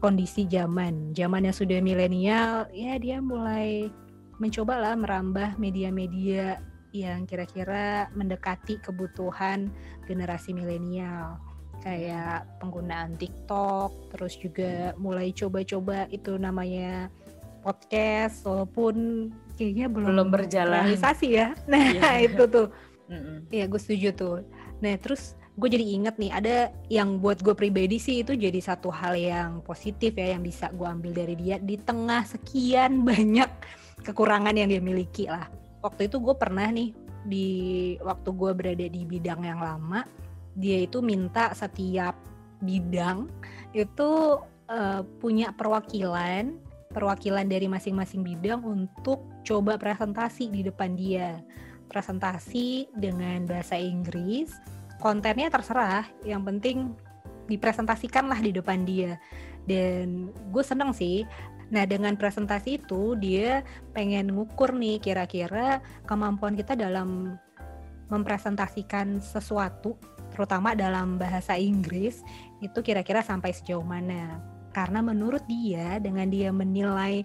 kondisi 0.07 0.47
zaman. 0.47 1.11
Zaman 1.19 1.51
yang 1.51 1.57
sudah 1.57 1.83
milenial, 1.83 2.71
ya 2.71 2.95
dia 2.95 3.19
mulai 3.19 3.91
mencoba 4.39 4.79
lah 4.79 4.95
merambah 4.95 5.59
media-media 5.59 6.63
yang 6.95 7.27
kira-kira 7.27 8.07
mendekati 8.15 8.79
kebutuhan 8.79 9.67
generasi 10.07 10.55
milenial 10.55 11.43
kayak 11.83 12.47
penggunaan 12.63 13.19
TikTok, 13.19 14.15
terus 14.15 14.39
juga 14.39 14.95
mulai 14.95 15.35
coba-coba 15.35 16.07
itu 16.15 16.39
namanya 16.39 17.11
podcast, 17.67 18.47
walaupun 18.47 19.29
kayaknya 19.59 19.91
belum, 19.91 20.09
belum 20.15 20.29
berjalan 20.31 20.87
realisasi 20.87 21.35
ya. 21.35 21.51
Nah 21.71 21.83
yeah. 21.99 22.23
itu 22.23 22.47
tuh, 22.47 22.71
iya 23.51 23.67
gue 23.67 23.81
setuju 23.83 24.09
tuh. 24.15 24.37
Nah 24.79 24.95
terus 25.03 25.35
gue 25.57 25.69
jadi 25.73 25.85
inget 25.89 26.21
nih 26.21 26.33
ada 26.37 26.57
yang 26.93 27.17
buat 27.17 27.41
gue 27.41 27.57
pribadi 27.57 27.97
sih 27.97 28.21
itu 28.21 28.37
jadi 28.37 28.61
satu 28.61 28.93
hal 28.93 29.17
yang 29.17 29.65
positif 29.65 30.13
ya 30.13 30.37
yang 30.37 30.45
bisa 30.45 30.69
gue 30.69 30.85
ambil 30.85 31.17
dari 31.17 31.33
dia 31.33 31.57
di 31.57 31.81
tengah 31.81 32.29
sekian 32.29 33.01
banyak 33.09 33.49
kekurangan 34.05 34.53
yang 34.53 34.69
dia 34.69 34.85
miliki 34.85 35.25
lah. 35.27 35.49
Waktu 35.81 36.13
itu 36.13 36.21
gue 36.21 36.37
pernah 36.37 36.69
nih 36.69 36.93
di 37.27 37.49
waktu 38.05 38.29
gue 38.37 38.53
berada 38.53 38.87
di 38.87 39.03
bidang 39.03 39.43
yang 39.43 39.59
lama 39.59 40.07
dia 40.55 40.87
itu 40.87 41.03
minta 41.03 41.51
setiap 41.59 42.15
bidang 42.63 43.27
itu 43.75 44.39
uh, 44.71 45.03
punya 45.19 45.51
perwakilan 45.51 46.55
perwakilan 46.95 47.45
dari 47.45 47.67
masing-masing 47.69 48.25
bidang 48.25 48.65
untuk 48.65 49.21
coba 49.45 49.77
presentasi 49.77 50.49
di 50.49 50.65
depan 50.65 50.97
dia. 50.97 51.45
Presentasi 51.87 52.89
dengan 52.97 53.45
bahasa 53.45 53.77
Inggris 53.77 54.51
kontennya 55.03 55.49
terserah. 55.49 56.05
Yang 56.25 56.43
penting 56.53 56.77
dipresentasikan 57.47 58.27
lah 58.27 58.41
di 58.43 58.51
depan 58.51 58.83
dia. 58.83 59.19
Dan 59.67 60.31
gue 60.51 60.65
seneng 60.65 60.95
sih. 60.95 61.27
Nah 61.71 61.83
dengan 61.83 62.15
presentasi 62.15 62.79
itu 62.79 63.19
dia 63.19 63.67
pengen 63.91 64.31
ngukur 64.31 64.71
nih 64.71 65.03
kira-kira 65.03 65.83
kemampuan 66.07 66.55
kita 66.55 66.79
dalam 66.79 67.35
mempresentasikan 68.07 69.19
sesuatu 69.19 69.99
terutama 70.31 70.79
dalam 70.79 71.19
bahasa 71.19 71.59
Inggris 71.59 72.23
itu 72.63 72.79
kira-kira 72.85 73.25
sampai 73.25 73.51
sejauh 73.51 73.83
mana. 73.83 74.39
Karena 74.71 75.01
menurut 75.01 75.43
dia 75.49 75.97
dengan 75.99 76.29
dia 76.29 76.53
menilai 76.53 77.25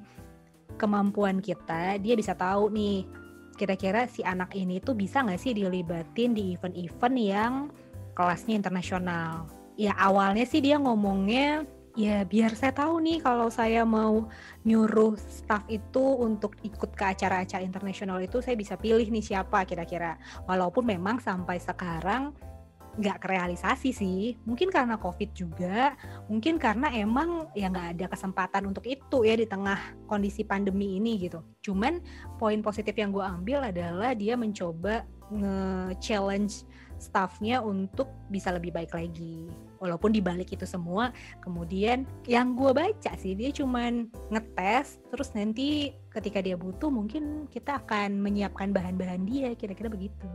kemampuan 0.80 1.44
kita, 1.44 2.00
dia 2.00 2.16
bisa 2.16 2.32
tahu 2.32 2.72
nih 2.72 3.04
kira-kira 3.62 4.10
si 4.10 4.26
anak 4.26 4.58
ini 4.58 4.82
tuh 4.82 4.98
bisa 4.98 5.22
nggak 5.22 5.38
sih 5.38 5.54
dilibatin 5.54 6.34
di 6.34 6.58
event-event 6.58 7.18
yang 7.22 7.54
kelasnya 8.18 8.58
internasional. 8.58 9.46
Ya 9.78 9.94
awalnya 10.02 10.50
sih 10.50 10.66
dia 10.66 10.82
ngomongnya 10.82 11.70
ya 11.94 12.26
biar 12.26 12.58
saya 12.58 12.74
tahu 12.74 13.04
nih 13.04 13.22
kalau 13.22 13.54
saya 13.54 13.86
mau 13.86 14.26
nyuruh 14.66 15.14
staff 15.20 15.62
itu 15.70 16.02
untuk 16.02 16.58
ikut 16.66 16.96
ke 16.98 17.04
acara-acara 17.04 17.62
internasional 17.62 18.18
itu 18.24 18.42
saya 18.42 18.58
bisa 18.58 18.74
pilih 18.82 19.06
nih 19.06 19.22
siapa 19.22 19.62
kira-kira. 19.70 20.18
Walaupun 20.50 20.90
memang 20.90 21.22
sampai 21.22 21.62
sekarang 21.62 22.34
nggak 23.00 23.24
kerealisasi 23.24 23.90
sih. 23.96 24.36
Mungkin 24.44 24.68
karena 24.68 25.00
covid 25.00 25.32
juga 25.32 25.96
mungkin 26.28 26.60
karena 26.60 26.92
emang 26.92 27.48
ya 27.56 27.72
nggak 27.72 27.98
ada 27.98 28.06
kesempatan 28.12 28.68
untuk 28.68 28.84
itu 28.88 29.24
ya 29.24 29.36
di 29.40 29.48
tengah 29.48 29.80
kondisi 30.08 30.44
pandemi 30.44 31.00
ini 31.00 31.16
gitu. 31.22 31.40
Cuman 31.64 32.04
poin 32.36 32.60
positif 32.60 32.96
yang 33.00 33.16
gue 33.16 33.24
ambil 33.24 33.72
adalah 33.72 34.12
dia 34.12 34.36
mencoba 34.36 35.08
nge-challenge 35.32 36.68
staffnya 37.02 37.64
untuk 37.64 38.12
bisa 38.30 38.54
lebih 38.54 38.76
baik 38.76 38.94
lagi. 38.94 39.50
Walaupun 39.82 40.14
dibalik 40.14 40.54
itu 40.54 40.68
semua 40.70 41.10
kemudian 41.42 42.06
yang 42.30 42.54
gue 42.54 42.70
baca 42.70 43.18
sih 43.18 43.34
dia 43.34 43.50
cuman 43.50 44.12
ngetes 44.30 45.02
terus 45.10 45.34
nanti 45.34 45.96
ketika 46.14 46.44
dia 46.44 46.54
butuh 46.54 46.94
mungkin 46.94 47.50
kita 47.50 47.82
akan 47.82 48.22
menyiapkan 48.22 48.70
bahan-bahan 48.70 49.26
dia 49.26 49.58
kira-kira 49.58 49.90
begitu 49.90 50.30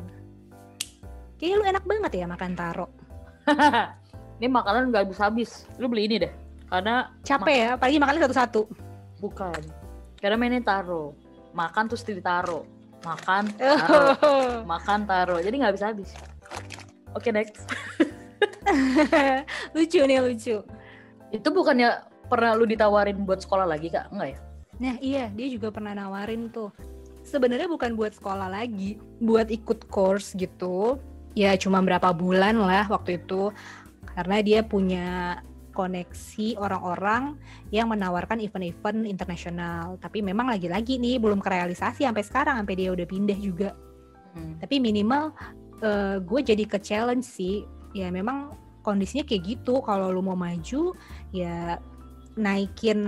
Kayaknya 1.36 1.56
lu 1.60 1.64
enak 1.68 1.84
banget 1.84 2.12
ya 2.16 2.24
makan 2.24 2.52
taro. 2.56 2.86
ini 4.40 4.48
makanan 4.48 4.88
gak 4.88 5.04
habis-habis. 5.04 5.68
Lu 5.76 5.92
beli 5.92 6.08
ini 6.08 6.16
deh. 6.24 6.32
Karena 6.66 7.12
capek 7.20 7.56
ya, 7.56 7.68
apalagi 7.76 7.96
makannya 8.00 8.22
satu-satu. 8.24 8.62
Bukan. 9.20 9.60
Karena 10.16 10.36
mainnya 10.40 10.64
taro. 10.64 11.12
Makan 11.52 11.84
terus 11.92 12.08
ditaro. 12.08 12.64
Makan, 13.04 13.44
taro. 13.60 14.04
Makan, 14.64 15.00
taro. 15.04 15.36
Jadi 15.44 15.54
gak 15.60 15.76
habis-habis. 15.76 16.10
Oke, 17.12 17.28
okay, 17.28 17.30
next. 17.32 17.68
lucu 19.76 20.00
nih, 20.08 20.20
lucu. 20.24 20.56
Itu 21.30 21.48
bukannya 21.52 22.00
pernah 22.32 22.56
lu 22.56 22.64
ditawarin 22.64 23.28
buat 23.28 23.44
sekolah 23.44 23.68
lagi, 23.68 23.92
Kak? 23.92 24.08
Enggak 24.10 24.28
ya? 24.32 24.38
Nah, 24.76 24.94
iya, 25.04 25.24
dia 25.32 25.48
juga 25.52 25.68
pernah 25.68 25.92
nawarin 25.92 26.48
tuh. 26.48 26.72
Sebenarnya 27.24 27.68
bukan 27.68 27.92
buat 27.92 28.16
sekolah 28.16 28.48
lagi, 28.48 29.00
buat 29.20 29.52
ikut 29.52 29.88
course 29.88 30.32
gitu 30.36 31.00
ya 31.36 31.52
cuma 31.60 31.84
berapa 31.84 32.10
bulan 32.16 32.56
lah 32.56 32.88
waktu 32.88 33.20
itu 33.20 33.52
karena 34.16 34.36
dia 34.40 34.60
punya 34.64 35.38
koneksi 35.76 36.56
orang-orang 36.56 37.36
yang 37.68 37.92
menawarkan 37.92 38.40
event-event 38.40 39.04
internasional. 39.04 40.00
Tapi 40.00 40.24
memang 40.24 40.48
lagi-lagi 40.48 40.96
nih 40.96 41.20
belum 41.20 41.44
kerealisasi 41.44 42.08
sampai 42.08 42.24
sekarang 42.24 42.56
sampai 42.64 42.76
dia 42.80 42.88
udah 42.96 43.04
pindah 43.04 43.36
juga. 43.36 43.76
Hmm. 44.32 44.56
Tapi 44.56 44.80
minimal 44.80 45.36
uh, 45.84 46.16
gue 46.24 46.40
jadi 46.40 46.64
ke 46.64 46.80
challenge 46.80 47.28
sih 47.28 47.68
ya 47.92 48.08
memang 48.08 48.56
kondisinya 48.80 49.28
kayak 49.28 49.44
gitu 49.44 49.84
kalau 49.84 50.08
lu 50.08 50.24
mau 50.24 50.38
maju 50.38 50.96
ya 51.36 51.76
naikin 52.36 53.00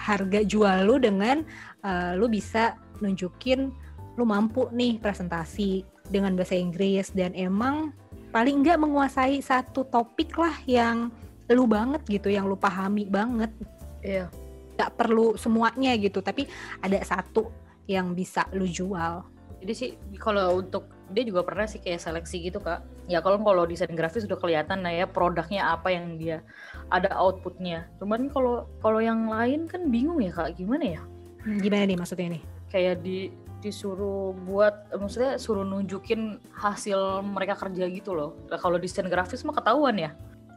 harga 0.00 0.44
jual 0.44 0.88
lu 0.88 0.96
dengan 1.00 1.44
uh, 1.84 2.16
lu 2.16 2.28
bisa 2.28 2.76
nunjukin 3.00 3.72
lu 4.16 4.24
mampu 4.28 4.68
nih 4.72 5.00
presentasi 5.00 5.84
dengan 6.08 6.34
bahasa 6.34 6.56
Inggris. 6.56 7.12
Dan 7.12 7.36
emang 7.36 7.92
paling 8.32 8.64
enggak 8.64 8.80
menguasai 8.80 9.38
satu 9.44 9.84
topik 9.86 10.34
lah 10.40 10.56
yang 10.64 11.12
lu 11.52 11.68
banget 11.68 12.00
gitu 12.08 12.32
yang 12.32 12.48
lu 12.48 12.56
pahami 12.56 13.04
banget. 13.06 13.52
Iya. 14.00 14.32
Nggak 14.78 14.92
perlu 14.96 15.36
semuanya 15.36 15.92
gitu 16.00 16.24
tapi 16.24 16.48
ada 16.80 16.96
satu 17.04 17.52
yang 17.84 18.16
bisa 18.16 18.48
lu 18.56 18.64
jual. 18.64 19.22
Jadi 19.62 19.72
sih 19.78 19.90
kalau 20.18 20.58
untuk 20.58 20.90
dia 21.12 21.22
juga 21.22 21.44
pernah 21.44 21.68
sih 21.68 21.78
kayak 21.78 22.02
seleksi 22.02 22.50
gitu 22.50 22.58
kak. 22.58 22.82
Ya 23.06 23.20
kalau 23.20 23.38
kalau 23.44 23.68
desain 23.68 23.92
grafis 23.92 24.26
udah 24.26 24.40
kelihatan 24.40 24.82
lah 24.82 24.90
ya 24.90 25.06
produknya 25.06 25.76
apa 25.76 25.92
yang 25.92 26.18
dia 26.18 26.42
ada 26.90 27.12
outputnya. 27.14 27.86
Cuman 28.00 28.32
kalau 28.32 28.66
kalau 28.80 28.98
yang 28.98 29.28
lain 29.28 29.68
kan 29.70 29.86
bingung 29.92 30.18
ya 30.18 30.32
kak. 30.34 30.58
Gimana 30.58 30.98
ya? 30.98 31.02
Hmm, 31.46 31.58
gimana 31.62 31.84
nih 31.86 31.98
maksudnya 31.98 32.38
nih? 32.38 32.42
Kayak 32.72 33.04
di 33.04 33.28
disuruh 33.62 34.34
buat 34.42 34.90
maksudnya 34.90 35.38
suruh 35.38 35.62
nunjukin 35.62 36.42
hasil 36.50 37.22
mereka 37.22 37.54
kerja 37.54 37.86
gitu 37.86 38.12
loh. 38.12 38.34
Nah, 38.50 38.58
kalau 38.58 38.76
desain 38.76 39.06
grafis 39.06 39.46
mah 39.46 39.54
ketahuan 39.54 39.94
ya 39.94 40.10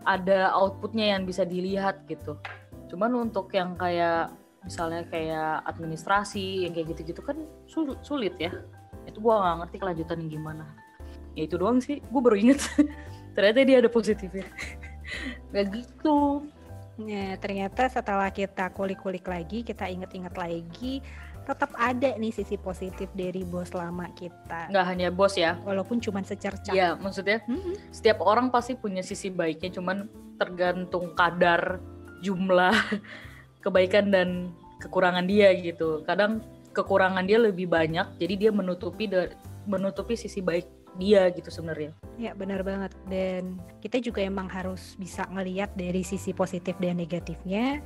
ada 0.06 0.50
outputnya 0.58 1.14
yang 1.14 1.24
bisa 1.30 1.46
dilihat 1.46 2.02
gitu. 2.10 2.42
Cuman 2.90 3.30
untuk 3.30 3.54
yang 3.54 3.78
kayak 3.78 4.34
misalnya 4.66 5.06
kayak 5.06 5.62
administrasi 5.70 6.66
yang 6.66 6.74
kayak 6.74 6.98
gitu-gitu 6.98 7.22
kan 7.22 7.38
sulit 8.02 8.34
ya. 8.42 8.50
Itu 9.06 9.22
gue 9.22 9.34
gak 9.34 9.58
ngerti 9.62 9.78
kelanjutannya 9.78 10.28
gimana. 10.28 10.66
Ya 11.38 11.46
itu 11.46 11.62
doang 11.62 11.78
sih 11.78 12.02
gue 12.02 12.22
baru 12.22 12.38
inget 12.42 12.66
ternyata 13.38 13.62
dia 13.62 13.78
ada 13.86 13.92
positifnya. 13.92 14.50
Gak 15.54 15.66
gitu. 15.78 16.50
Ya 17.06 17.36
ternyata 17.38 17.86
setelah 17.92 18.32
kita 18.32 18.72
kulik-kulik 18.74 19.28
lagi 19.28 19.62
kita 19.62 19.86
inget-inget 19.86 20.34
lagi 20.34 21.04
tetap 21.46 21.72
ada 21.78 22.18
nih 22.18 22.34
sisi 22.34 22.58
positif 22.58 23.08
dari 23.14 23.46
bos 23.46 23.72
lama 23.72 24.10
kita. 24.18 24.74
Nggak 24.74 24.86
hanya 24.90 25.08
bos 25.14 25.38
ya. 25.38 25.62
Walaupun 25.62 26.02
cuma 26.02 26.26
secerca. 26.26 26.74
Iya, 26.74 26.98
maksudnya 26.98 27.46
hmm. 27.46 27.94
setiap 27.94 28.26
orang 28.26 28.50
pasti 28.50 28.74
punya 28.74 29.06
sisi 29.06 29.30
baiknya, 29.30 29.78
cuman 29.78 30.10
tergantung 30.42 31.14
kadar 31.14 31.80
jumlah 32.26 32.74
kebaikan 33.64 34.10
dan 34.10 34.52
kekurangan 34.82 35.30
dia 35.30 35.54
gitu. 35.54 36.02
Kadang 36.04 36.42
kekurangan 36.74 37.24
dia 37.24 37.40
lebih 37.40 37.70
banyak, 37.70 38.18
jadi 38.18 38.34
dia 38.36 38.52
menutupi 38.52 39.08
menutupi 39.66 40.18
sisi 40.18 40.42
baik 40.42 40.66
dia 40.96 41.28
gitu 41.32 41.52
sebenarnya. 41.52 41.92
Ya 42.16 42.32
benar 42.32 42.64
banget 42.64 42.96
dan 43.12 43.60
kita 43.84 44.00
juga 44.00 44.24
emang 44.24 44.48
harus 44.48 44.96
bisa 44.96 45.28
ngelihat 45.28 45.76
dari 45.76 46.02
sisi 46.02 46.32
positif 46.32 46.76
dan 46.80 46.96
negatifnya 46.96 47.84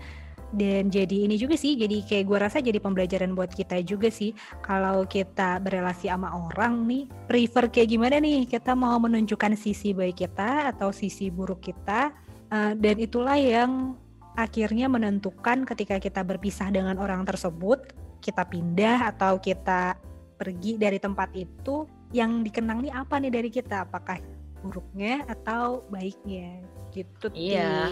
dan 0.49 0.89
jadi 0.89 1.29
ini 1.29 1.37
juga 1.37 1.53
sih 1.53 1.77
jadi 1.77 2.01
kayak 2.01 2.25
gue 2.25 2.37
rasa 2.41 2.57
jadi 2.57 2.81
pembelajaran 2.81 3.37
buat 3.37 3.53
kita 3.53 3.85
juga 3.85 4.09
sih. 4.09 4.33
Kalau 4.65 5.05
kita 5.05 5.61
berrelasi 5.61 6.09
sama 6.09 6.33
orang 6.33 6.89
nih 6.89 7.05
prefer 7.29 7.69
kayak 7.69 7.89
gimana 7.93 8.17
nih? 8.17 8.49
Kita 8.49 8.73
mau 8.73 8.97
menunjukkan 8.97 9.53
sisi 9.53 9.93
baik 9.93 10.25
kita 10.25 10.73
atau 10.73 10.89
sisi 10.89 11.29
buruk 11.29 11.61
kita 11.61 12.09
uh, 12.49 12.73
dan 12.73 12.95
itulah 12.97 13.37
yang 13.37 13.93
akhirnya 14.33 14.89
menentukan 14.89 15.67
ketika 15.67 16.01
kita 16.01 16.25
berpisah 16.25 16.71
dengan 16.73 16.97
orang 16.97 17.27
tersebut 17.27 17.93
kita 18.23 18.43
pindah 18.47 19.11
atau 19.15 19.37
kita 19.39 19.95
pergi 20.39 20.79
dari 20.79 20.97
tempat 20.97 21.35
itu 21.35 21.83
yang 22.09 22.41
dikenang 22.41 22.81
nih 22.81 22.93
apa 22.95 23.21
nih 23.21 23.31
dari 23.31 23.49
kita? 23.53 23.85
Apakah 23.85 24.17
buruknya 24.65 25.23
atau 25.29 25.85
baiknya? 25.93 26.63
Gitu 26.89 27.29
iya. 27.37 27.85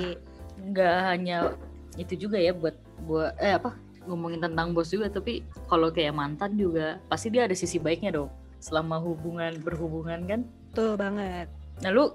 Nggak 0.57 0.97
hanya 1.05 1.53
itu 1.97 2.13
juga 2.15 2.37
ya 2.37 2.53
buat 2.53 2.77
buat 3.05 3.33
eh 3.41 3.57
apa 3.57 3.73
ngomongin 4.07 4.39
tentang 4.39 4.71
bos 4.71 4.87
juga 4.89 5.11
tapi 5.11 5.43
kalau 5.67 5.91
kayak 5.91 6.15
mantan 6.15 6.55
juga 6.55 7.01
pasti 7.11 7.27
dia 7.27 7.43
ada 7.43 7.53
sisi 7.57 7.77
baiknya 7.77 8.15
dong 8.15 8.31
selama 8.63 8.97
hubungan 9.03 9.59
berhubungan 9.61 10.23
kan 10.25 10.41
tuh 10.71 10.95
banget 10.95 11.51
nah 11.77 11.93
lu, 11.93 12.09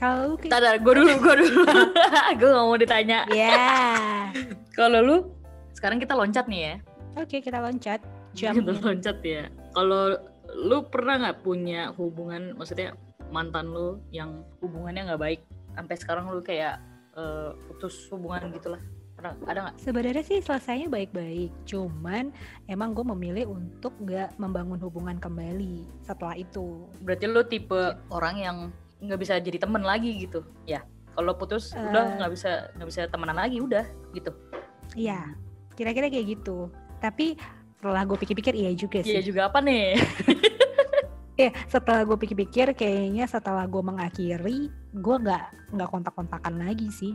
kalau 0.00 0.34
Tadar, 0.40 0.82
gue 0.82 0.94
dulu, 0.98 1.12
gue 1.20 1.34
dulu. 1.46 1.62
gue 2.40 2.48
gak 2.48 2.66
mau 2.66 2.74
ditanya. 2.74 3.22
Ya. 3.30 3.54
Yeah. 3.54 4.24
kalau 4.78 4.98
lu, 4.98 5.16
sekarang 5.76 6.02
kita 6.02 6.16
loncat 6.18 6.48
nih 6.50 6.60
ya. 6.64 6.74
Oke, 7.20 7.38
okay, 7.38 7.40
kita 7.44 7.62
loncat. 7.62 8.00
Jam. 8.34 8.56
Kita 8.56 8.82
loncat 8.82 9.20
ya. 9.22 9.46
Kalau 9.76 10.16
lu 10.52 10.78
pernah 10.88 11.22
nggak 11.22 11.44
punya 11.44 11.92
hubungan, 11.94 12.56
maksudnya 12.56 12.96
mantan 13.30 13.70
lu 13.70 14.00
yang 14.10 14.42
hubungannya 14.64 15.12
nggak 15.12 15.22
baik, 15.22 15.40
sampai 15.76 15.96
sekarang 16.00 16.24
lu 16.32 16.40
kayak 16.42 16.80
uh, 17.16 17.56
putus 17.68 18.08
hubungan 18.12 18.52
gitulah 18.54 18.82
ada 19.22 19.58
nggak? 19.70 19.76
Sebenarnya 19.78 20.24
sih 20.26 20.42
selesainya 20.42 20.90
baik-baik, 20.90 21.54
cuman 21.62 22.34
emang 22.66 22.90
gue 22.90 23.06
memilih 23.14 23.54
untuk 23.54 23.94
nggak 24.02 24.34
membangun 24.34 24.82
hubungan 24.82 25.16
kembali 25.22 25.86
setelah 26.02 26.34
itu. 26.34 26.90
Berarti 27.06 27.30
lo 27.30 27.46
tipe 27.46 27.94
orang 28.10 28.34
yang 28.42 28.56
nggak 28.98 29.20
bisa 29.22 29.38
jadi 29.38 29.62
temen 29.62 29.86
lagi 29.86 30.26
gitu, 30.26 30.42
ya? 30.66 30.82
Kalau 31.14 31.38
putus 31.38 31.70
uh, 31.76 31.86
udah 31.92 32.18
nggak 32.18 32.32
bisa 32.34 32.50
nggak 32.74 32.88
bisa 32.88 33.00
temenan 33.06 33.38
lagi, 33.38 33.62
udah 33.62 33.86
gitu. 34.10 34.34
Iya, 34.98 35.38
kira-kira 35.78 36.10
kayak 36.10 36.26
gitu. 36.40 36.66
Tapi 36.98 37.38
setelah 37.78 38.02
gue 38.06 38.18
pikir-pikir 38.18 38.54
iya 38.58 38.70
juga 38.74 39.02
iya 39.02 39.06
sih. 39.06 39.14
Iya 39.18 39.22
juga 39.22 39.40
apa 39.50 39.58
nih? 39.62 39.98
ya 41.36 41.50
setelah 41.68 42.04
gue 42.04 42.16
pikir-pikir 42.16 42.76
kayaknya 42.76 43.24
setelah 43.24 43.64
gue 43.64 43.82
mengakhiri 43.82 44.68
gue 44.92 45.16
nggak 45.16 45.72
nggak 45.72 45.88
kontak-kontakan 45.88 46.60
lagi 46.60 46.88
sih. 46.92 47.14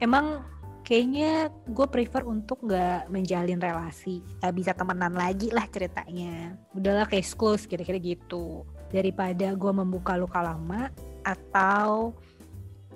Emang 0.00 0.40
kayaknya 0.86 1.52
gue 1.68 1.86
prefer 1.90 2.24
untuk 2.24 2.64
nggak 2.64 3.12
menjalin 3.12 3.60
relasi 3.60 4.24
nggak 4.40 4.54
bisa 4.56 4.72
temenan 4.72 5.12
lagi 5.12 5.52
lah 5.52 5.68
ceritanya. 5.68 6.56
Udahlah 6.72 7.04
kayak 7.04 7.28
school 7.28 7.60
kira-kira 7.60 8.00
gitu. 8.00 8.64
Daripada 8.88 9.52
gue 9.52 9.72
membuka 9.72 10.16
luka 10.16 10.40
lama 10.40 10.88
atau 11.26 12.16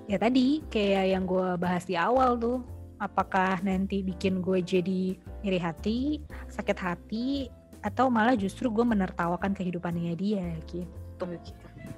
ya 0.09 0.17
tadi 0.17 0.65
kayak 0.67 1.05
yang 1.13 1.23
gue 1.29 1.55
bahas 1.61 1.85
di 1.85 1.93
awal 1.93 2.35
tuh 2.35 2.59
apakah 2.99 3.59
nanti 3.63 3.99
bikin 3.99 4.39
gue 4.39 4.63
jadi 4.63 5.15
iri 5.43 5.59
hati 5.59 6.23
sakit 6.47 6.77
hati 6.79 7.47
atau 7.83 8.07
malah 8.07 8.33
justru 8.39 8.71
gue 8.71 8.83
menertawakan 8.87 9.51
kehidupannya 9.51 10.15
dia 10.15 10.47
gitu. 10.71 11.27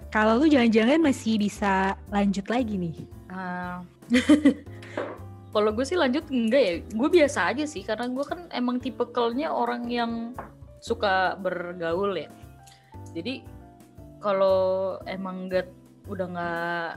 Kalau 0.09 0.41
lu 0.41 0.49
jangan-jangan 0.49 0.99
masih 1.01 1.37
bisa 1.37 1.93
lanjut 2.09 2.45
lagi 2.49 2.75
nih? 2.77 2.97
Uh, 3.29 3.85
kalau 5.53 5.71
gue 5.71 5.85
sih 5.85 5.95
lanjut 5.95 6.25
enggak 6.33 6.61
ya, 6.61 6.73
gue 6.83 7.09
biasa 7.09 7.39
aja 7.53 7.65
sih 7.69 7.85
karena 7.85 8.09
gue 8.09 8.25
kan 8.25 8.49
emang 8.51 8.81
tipe 8.81 8.97
tipikalnya 9.05 9.53
orang 9.53 9.85
yang 9.87 10.33
suka 10.81 11.37
bergaul 11.37 12.17
ya. 12.17 12.29
Jadi 13.13 13.45
kalau 14.19 14.97
emang 15.05 15.47
gak 15.47 15.69
udah 16.09 16.27
nggak 16.29 16.89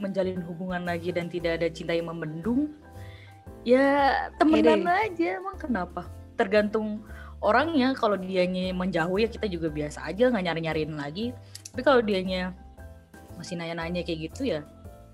menjalin 0.00 0.40
hubungan 0.46 0.86
lagi 0.86 1.10
dan 1.10 1.26
tidak 1.26 1.60
ada 1.60 1.68
cinta 1.68 1.92
yang 1.92 2.08
membendung, 2.08 2.72
ya 3.66 4.28
temenan 4.40 4.86
aja 4.86 5.36
emang 5.38 5.58
kenapa? 5.60 6.08
Tergantung 6.40 7.04
orangnya. 7.40 7.96
Kalau 7.96 8.16
dianya 8.16 8.72
menjauh 8.72 9.16
ya 9.20 9.28
kita 9.28 9.48
juga 9.48 9.68
biasa 9.72 10.06
aja 10.06 10.30
nggak 10.30 10.44
nyari 10.44 10.60
nyariin 10.64 10.94
lagi. 10.96 11.26
Tapi 11.72 11.82
kalau 11.82 12.00
dianya 12.00 12.52
masih 13.36 13.56
nanya-nanya 13.56 14.04
kayak 14.04 14.30
gitu 14.32 14.52
ya 14.52 14.60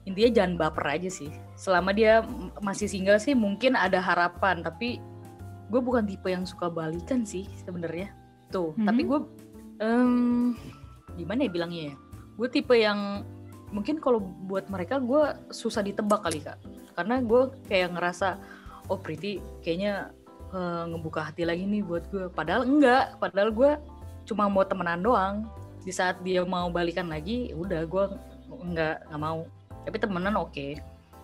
intinya 0.06 0.30
jangan 0.32 0.54
baper 0.56 0.86
aja 0.86 1.10
sih. 1.10 1.28
Selama 1.58 1.90
dia 1.90 2.22
masih 2.62 2.86
single 2.86 3.18
sih 3.18 3.34
mungkin 3.34 3.74
ada 3.74 3.98
harapan. 3.98 4.62
Tapi 4.62 5.02
gue 5.66 5.80
bukan 5.82 6.06
tipe 6.06 6.30
yang 6.30 6.46
suka 6.46 6.70
balikan 6.70 7.26
sih 7.26 7.44
sebenarnya. 7.66 8.14
Tuh 8.54 8.72
mm-hmm. 8.72 8.86
tapi 8.86 9.02
gue 9.02 9.20
um, 9.82 10.54
gimana 11.18 11.44
ya 11.44 11.50
bilangnya 11.50 11.82
ya? 11.92 11.94
Gue 12.38 12.48
tipe 12.48 12.74
yang 12.78 13.26
mungkin 13.74 13.98
kalau 13.98 14.22
buat 14.22 14.70
mereka 14.70 15.02
gue 15.02 15.34
susah 15.50 15.82
ditebak 15.82 16.22
kali 16.22 16.38
kak. 16.38 16.62
Karena 16.94 17.18
gue 17.20 17.50
kayak 17.66 17.98
ngerasa 17.98 18.38
oh 18.86 19.02
Priti 19.02 19.42
kayaknya 19.60 20.14
uh, 20.56 20.88
ngebuka 20.88 21.28
hati 21.28 21.44
lagi 21.44 21.68
nih 21.68 21.84
buat 21.84 22.08
gue. 22.08 22.32
Padahal 22.32 22.64
enggak 22.64 23.20
padahal 23.20 23.52
gue 23.52 23.76
cuma 24.24 24.48
mau 24.48 24.64
temenan 24.64 25.04
doang. 25.04 25.44
Di 25.84 25.92
saat 25.92 26.18
dia 26.24 26.42
mau 26.42 26.72
balikan 26.72 27.12
lagi 27.12 27.52
udah 27.52 27.84
gue 27.84 28.04
enggak 28.64 29.04
nggak 29.12 29.20
mau. 29.20 29.44
Tapi 29.84 29.96
temenan 30.00 30.34
oke. 30.40 30.52
Okay. 30.56 30.72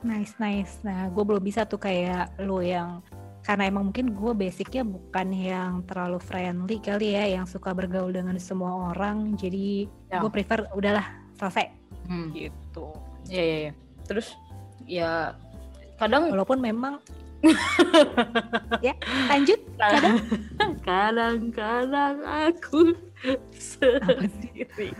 nice 0.04 0.36
nice. 0.36 0.84
Nah 0.84 1.08
gue 1.08 1.24
belum 1.24 1.40
bisa 1.40 1.64
tuh 1.64 1.80
kayak 1.80 2.36
lo 2.44 2.60
yang 2.60 3.00
karena 3.42 3.66
emang 3.66 3.90
mungkin 3.90 4.14
gue 4.14 4.32
basicnya 4.38 4.86
bukan 4.86 5.34
yang 5.34 5.82
terlalu 5.82 6.22
friendly 6.22 6.78
kali 6.78 7.18
ya 7.18 7.26
yang 7.26 7.46
suka 7.48 7.74
bergaul 7.74 8.12
dengan 8.12 8.36
semua 8.38 8.92
orang. 8.94 9.34
Jadi 9.34 9.88
ya. 10.12 10.20
gue 10.20 10.30
prefer 10.30 10.68
udahlah 10.76 11.06
selesai. 11.40 11.72
Hmm. 12.06 12.30
gitu. 12.36 12.92
Ya 13.30 13.42
ya 13.42 13.58
ya 13.70 13.72
terus 14.06 14.34
ya 14.84 15.38
kadang 15.96 16.28
walaupun 16.34 16.58
memang 16.58 16.98
ya 18.86 18.94
lanjut 19.28 19.60
kadang. 19.76 20.16
Kadang-kadang 20.86 22.16
aku 22.22 22.94
sendiri 23.54 24.94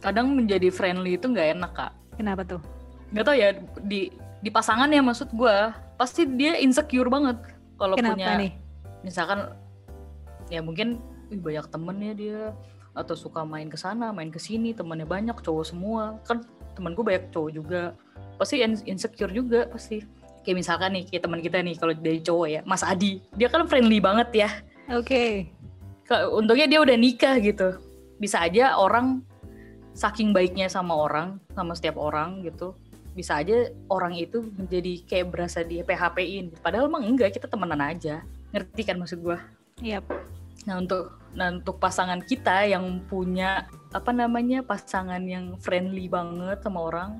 kadang 0.00 0.36
menjadi 0.36 0.68
friendly 0.70 1.16
itu 1.16 1.26
nggak 1.26 1.56
enak 1.56 1.72
kak. 1.74 1.92
Kenapa 2.16 2.42
tuh? 2.44 2.60
nggak 3.06 3.22
tau 3.22 3.36
ya 3.38 3.54
di 3.86 4.10
di 4.42 4.50
pasangan 4.50 4.90
ya 4.90 4.98
maksud 4.98 5.30
gue 5.30 5.56
pasti 5.94 6.26
dia 6.26 6.58
insecure 6.58 7.06
banget 7.06 7.38
kalau 7.78 7.94
Kenapa 7.94 8.18
punya 8.18 8.34
nih? 8.34 8.52
misalkan 9.06 9.54
ya 10.50 10.58
mungkin 10.58 10.98
"Ih, 11.30 11.38
banyak 11.38 11.66
temennya 11.70 12.12
dia 12.14 12.40
atau 12.92 13.14
suka 13.14 13.46
main 13.46 13.70
ke 13.70 13.78
sana 13.78 14.10
main 14.10 14.30
ke 14.32 14.42
sini 14.42 14.74
temannya 14.74 15.06
banyak 15.06 15.38
cowok 15.38 15.64
semua. 15.70 16.18
Kan 16.26 16.42
temen 16.74 16.92
gue 16.98 17.04
banyak 17.04 17.30
cowok 17.30 17.50
juga. 17.54 17.82
Pasti 18.36 18.60
in- 18.60 18.84
insecure 18.84 19.32
juga 19.32 19.70
pasti 19.70 20.02
kayak 20.46 20.62
misalkan 20.62 20.94
nih 20.94 21.04
kayak 21.10 21.22
teman 21.26 21.42
kita 21.42 21.58
nih 21.58 21.74
kalau 21.74 21.92
dari 21.98 22.22
cowok 22.22 22.46
ya 22.46 22.60
Mas 22.62 22.86
Adi. 22.86 23.18
Dia 23.34 23.50
kan 23.50 23.66
friendly 23.66 23.98
banget 23.98 24.46
ya. 24.46 24.50
Oke. 24.94 25.50
Ke- 26.06 26.30
untungnya 26.30 26.70
dia 26.70 26.78
udah 26.78 26.94
nikah 26.94 27.42
gitu. 27.42 27.82
Bisa 28.22 28.46
aja 28.46 28.78
orang 28.78 29.26
saking 29.98 30.30
baiknya 30.30 30.70
sama 30.70 30.94
orang 30.94 31.42
sama 31.56 31.74
setiap 31.74 31.98
orang 31.98 32.44
gitu 32.46 32.76
bisa 33.16 33.40
aja 33.40 33.72
orang 33.88 34.12
itu 34.12 34.44
menjadi 34.60 35.00
kayak 35.08 35.32
berasa 35.32 35.64
dia 35.64 35.80
PHP-in 35.88 36.52
padahal 36.60 36.92
emang 36.92 37.08
enggak 37.08 37.32
kita 37.32 37.48
temenan 37.48 37.80
aja. 37.80 38.20
Ngerti 38.52 38.84
kan 38.84 39.00
maksud 39.00 39.24
gua? 39.24 39.40
Iya. 39.80 40.04
nah 40.68 40.82
untuk 40.82 41.14
nah 41.36 41.52
untuk 41.52 41.78
pasangan 41.78 42.18
kita 42.24 42.66
yang 42.66 43.04
punya 43.06 43.68
apa 43.92 44.10
namanya 44.10 44.64
pasangan 44.66 45.20
yang 45.22 45.54
friendly 45.62 46.10
banget 46.10 46.58
sama 46.64 46.90
orang 46.90 47.10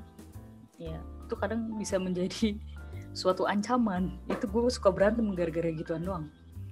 ya 0.75 0.99
itu 1.23 1.33
kadang 1.37 1.71
bisa 1.79 1.95
menjadi 1.95 2.57
suatu 3.17 3.49
ancaman 3.49 4.13
itu 4.29 4.45
gue 4.45 4.69
suka 4.69 4.93
berantem 4.93 5.25
gara-gara 5.33 5.73
gituan 5.73 6.05
doang 6.05 6.25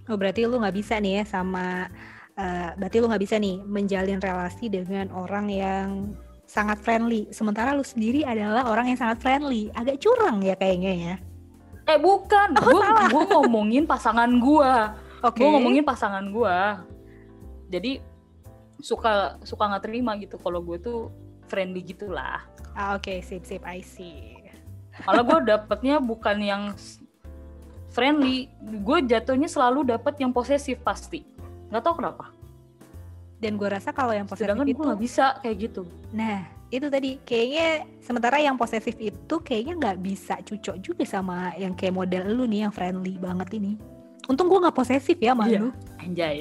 Oh 0.06 0.14
berarti 0.14 0.46
lu 0.46 0.62
nggak 0.62 0.78
bisa 0.78 1.02
nih 1.02 1.18
ya 1.18 1.24
sama 1.26 1.90
eh, 2.38 2.70
berarti 2.78 3.02
lu 3.02 3.10
nggak 3.10 3.24
bisa 3.26 3.42
nih 3.42 3.58
menjalin 3.66 4.22
relasi 4.22 4.70
dengan 4.70 5.10
orang 5.10 5.50
yang 5.50 6.14
sangat 6.46 6.78
friendly. 6.78 7.26
Sementara 7.34 7.74
lu 7.74 7.82
sendiri 7.82 8.22
adalah 8.22 8.70
orang 8.70 8.94
yang 8.94 9.02
sangat 9.02 9.18
friendly. 9.18 9.74
Agak 9.74 9.98
curang 9.98 10.46
ya 10.46 10.54
kayaknya 10.54 10.94
ya. 10.94 11.16
eh 11.86 11.98
bukan 11.98 12.54
gue 12.54 12.82
gue 13.14 13.24
ngomongin 13.34 13.86
pasangan 13.86 14.30
gua 14.38 14.94
Oke. 15.22 15.42
gue 15.42 15.50
ngomongin 15.54 15.82
pasangan 15.82 16.26
gua 16.30 16.86
jadi 17.70 18.02
suka 18.78 19.38
suka 19.42 19.70
nggak 19.70 19.84
terima 19.86 20.14
gitu 20.18 20.38
kalau 20.38 20.62
gue 20.62 20.78
tuh 20.78 21.10
friendly 21.46 21.82
gitulah 21.82 22.46
Ah, 22.76 22.94
Oke, 22.94 23.24
sip 23.24 23.42
sip 23.48 23.64
I 23.64 23.80
see. 23.80 24.36
Malah 25.04 25.24
gue 25.24 25.40
dapetnya 25.46 26.00
bukan 26.00 26.38
yang 26.40 26.64
friendly 27.90 28.48
gue 28.62 28.98
jatuhnya 29.04 29.48
selalu 29.48 29.88
dapet 29.88 30.16
yang 30.18 30.32
posesif 30.32 30.80
pasti 30.82 31.28
nggak 31.68 31.82
tahu 31.82 32.00
kenapa 32.00 32.32
Dan 33.36 33.60
gue 33.60 33.68
rasa 33.68 33.92
kalau 33.92 34.10
yang 34.10 34.26
posesif 34.26 34.48
sedangkan 34.48 34.64
gue 34.64 34.74
itu, 34.74 34.82
nggak 34.82 35.02
bisa 35.02 35.26
kayak 35.40 35.58
gitu 35.62 35.84
nah 36.12 36.40
itu 36.68 36.88
tadi 36.88 37.20
kayaknya 37.22 37.68
sementara 38.00 38.38
yang 38.38 38.56
posesif 38.56 38.96
itu 38.96 39.36
kayaknya 39.40 39.74
nggak 39.78 39.98
bisa 40.02 40.40
cocok 40.42 40.76
juga 40.80 41.04
sama 41.04 41.52
yang 41.56 41.72
kayak 41.72 41.94
model 41.94 42.24
lu 42.32 42.44
nih 42.46 42.66
yang 42.66 42.74
friendly 42.74 43.16
banget 43.16 43.54
ini. 43.54 43.78
Untung 44.26 44.50
gue 44.50 44.58
nggak 44.58 44.74
posesif 44.74 45.16
ya 45.22 45.32
sama 45.32 45.46
Iya. 45.46 45.62
lu. 45.62 45.70
anjay 46.02 46.38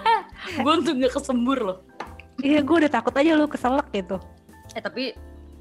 gue 0.62 0.72
untuk 0.72 0.94
nggak 0.94 1.12
kesembur 1.12 1.58
loh 1.60 1.78
Iya, 2.38 2.60
gue 2.60 2.76
udah 2.76 2.92
takut 2.92 3.14
aja 3.14 3.34
lu 3.34 3.46
keselak 3.46 3.88
gitu. 3.90 4.16
eh 4.70 4.80
tapi 4.80 5.14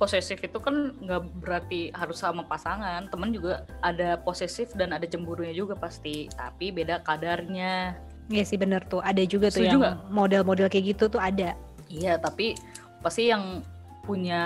posesif 0.03 0.43
itu 0.43 0.59
kan 0.59 0.91
nggak 0.99 1.21
berarti 1.39 1.95
harus 1.95 2.19
sama 2.19 2.43
pasangan. 2.43 3.07
Temen 3.07 3.31
juga 3.31 3.63
ada 3.79 4.19
posesif 4.19 4.75
dan 4.75 4.91
ada 4.91 5.07
cemburunya 5.07 5.55
juga 5.55 5.79
pasti. 5.79 6.27
Tapi 6.35 6.75
beda 6.75 6.99
kadarnya. 7.07 7.95
Iya 8.27 8.43
sih 8.43 8.59
bener 8.59 8.83
tuh, 8.87 8.99
ada 8.99 9.23
juga 9.23 9.47
tuh 9.51 9.63
Setuju 9.63 9.79
yang 9.79 9.99
model-model 10.11 10.67
kayak 10.67 10.95
gitu 10.95 11.07
tuh 11.11 11.19
ada. 11.19 11.55
iya 11.91 12.17
tapi 12.17 12.57
pasti 13.03 13.29
yang 13.29 13.61
punya 14.01 14.41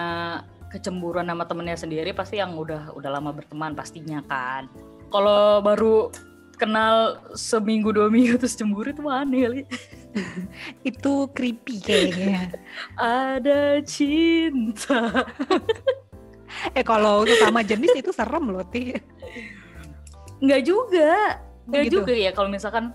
kecemburuan 0.73 1.29
sama 1.29 1.47
temennya 1.47 1.79
sendiri 1.79 2.11
pasti 2.11 2.43
yang 2.43 2.57
udah 2.59 2.91
udah 2.97 3.09
lama 3.13 3.31
berteman 3.31 3.77
pastinya 3.77 4.19
kan. 4.25 4.67
Kalau 5.13 5.63
baru 5.63 6.11
kenal 6.57 7.21
seminggu 7.37 7.93
dua 7.93 8.09
minggu 8.09 8.41
terus 8.41 8.57
cemburu 8.57 8.89
itu 8.89 9.05
aneh 9.05 9.41
kali 9.45 9.61
Itu 10.89 11.29
creepy 11.31 11.81
kayaknya. 11.81 12.51
ada 12.97 13.81
cinta 13.83 15.25
eh 16.77 16.83
kalau 16.85 17.27
sesama 17.27 17.61
jenis 17.61 17.91
itu 17.99 18.09
serem 18.09 18.49
loh, 18.49 18.65
Ti. 18.65 18.95
nggak 20.37 20.61
juga 20.65 21.41
nggak 21.67 21.83
gitu? 21.89 21.95
juga 22.01 22.13
ya 22.13 22.31
kalau 22.31 22.49
misalkan 22.49 22.93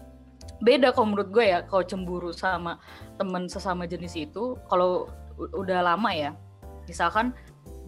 beda 0.63 0.95
kalau 0.95 1.13
menurut 1.13 1.29
gue 1.35 1.45
ya 1.51 1.59
kalau 1.67 1.83
cemburu 1.83 2.31
sama 2.31 2.79
temen 3.19 3.51
sesama 3.51 3.85
jenis 3.85 4.15
itu 4.15 4.55
kalau 4.71 5.11
udah 5.59 5.83
lama 5.83 6.11
ya 6.15 6.31
misalkan 6.87 7.35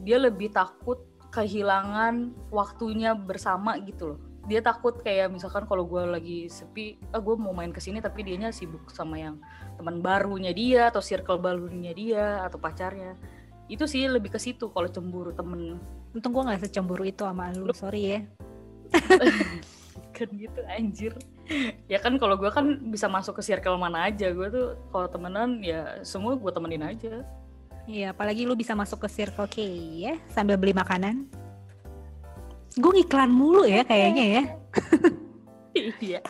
dia 0.02 0.18
lebih 0.18 0.50
takut 0.50 1.00
kehilangan 1.30 2.34
waktunya 2.50 3.14
bersama 3.14 3.78
gitu 3.78 4.14
loh 4.14 4.20
dia 4.44 4.60
takut 4.60 5.00
kayak 5.00 5.32
misalkan 5.32 5.64
kalau 5.64 5.88
gue 5.88 6.02
lagi 6.04 6.38
sepi 6.52 7.00
ah 7.16 7.20
gue 7.20 7.34
mau 7.40 7.56
main 7.56 7.72
ke 7.72 7.80
sini 7.80 8.04
tapi 8.04 8.20
dianya 8.20 8.52
sibuk 8.52 8.92
sama 8.92 9.16
yang 9.16 9.40
teman 9.80 10.04
barunya 10.04 10.52
dia 10.52 10.92
atau 10.92 11.00
circle 11.00 11.40
barunya 11.40 11.96
dia 11.96 12.44
atau 12.44 12.60
pacarnya. 12.60 13.16
Itu 13.66 13.88
sih 13.88 14.04
lebih 14.04 14.36
ke 14.36 14.40
situ 14.40 14.68
kalau 14.68 14.88
cemburu 14.92 15.32
temen. 15.32 15.80
Untung 16.12 16.36
gue 16.36 16.44
gak 16.44 16.60
secemburu 16.68 17.08
itu 17.08 17.24
sama 17.24 17.50
lu, 17.56 17.72
sorry 17.72 18.02
ya. 18.04 18.20
kan 20.16 20.28
gitu 20.30 20.60
anjir. 20.70 21.12
Ya 21.90 21.98
kan 21.98 22.14
kalau 22.20 22.38
gue 22.38 22.52
kan 22.52 22.78
bisa 22.92 23.08
masuk 23.08 23.40
ke 23.40 23.42
circle 23.42 23.80
mana 23.80 24.06
aja. 24.06 24.30
Gue 24.30 24.52
tuh 24.52 24.76
kalau 24.92 25.08
temenan 25.08 25.64
ya 25.64 26.04
semua 26.04 26.36
gue 26.36 26.52
temenin 26.52 26.84
aja. 26.84 27.24
Iya, 27.84 28.16
apalagi 28.16 28.48
lu 28.48 28.56
bisa 28.56 28.72
masuk 28.72 29.04
ke 29.04 29.08
Circle 29.12 29.44
K 29.44 29.56
ya, 30.00 30.16
sambil 30.32 30.56
beli 30.56 30.72
makanan. 30.72 31.28
Gue 32.74 32.90
ngiklan 32.94 33.30
mulu 33.30 33.62
ya 33.64 33.82
kayaknya 33.82 34.24
ya. 34.26 34.42
iya 35.98 36.20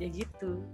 ya 0.00 0.08
gitu 0.08 0.64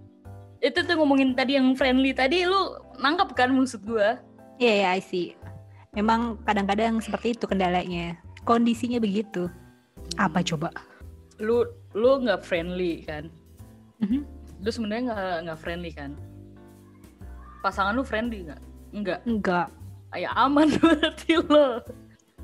itu 0.59 0.79
tuh 0.79 0.95
ngomongin 0.95 1.35
tadi 1.35 1.59
yang 1.59 1.75
friendly 1.75 2.15
tadi 2.15 2.47
lu 2.47 2.79
nangkap 2.99 3.35
kan 3.35 3.51
maksud 3.51 3.83
gue 3.85 4.19
Iya, 4.59 4.75
ya, 4.75 4.89
I 4.91 5.03
see. 5.03 5.39
Memang 5.95 6.35
kadang-kadang 6.43 6.99
seperti 6.99 7.31
itu 7.31 7.47
kendalanya. 7.47 8.19
Kondisinya 8.43 8.99
begitu. 8.99 9.47
Apa 10.19 10.43
coba? 10.43 10.75
lu 11.39 11.63
lu 11.95 12.19
nggak 12.19 12.43
friendly 12.43 13.07
kan 13.07 13.31
Mhm. 14.03 14.27
lu 14.59 14.71
sebenarnya 14.71 15.03
nggak 15.07 15.37
nggak 15.47 15.59
friendly 15.63 15.91
kan 15.95 16.19
pasangan 17.63 17.95
lu 17.95 18.03
friendly 18.03 18.43
nggak 18.43 18.61
nggak 18.91 19.21
Enggak. 19.23 19.71
ya 20.15 20.35
aman 20.35 20.67
berarti 20.83 21.39
lo 21.39 21.79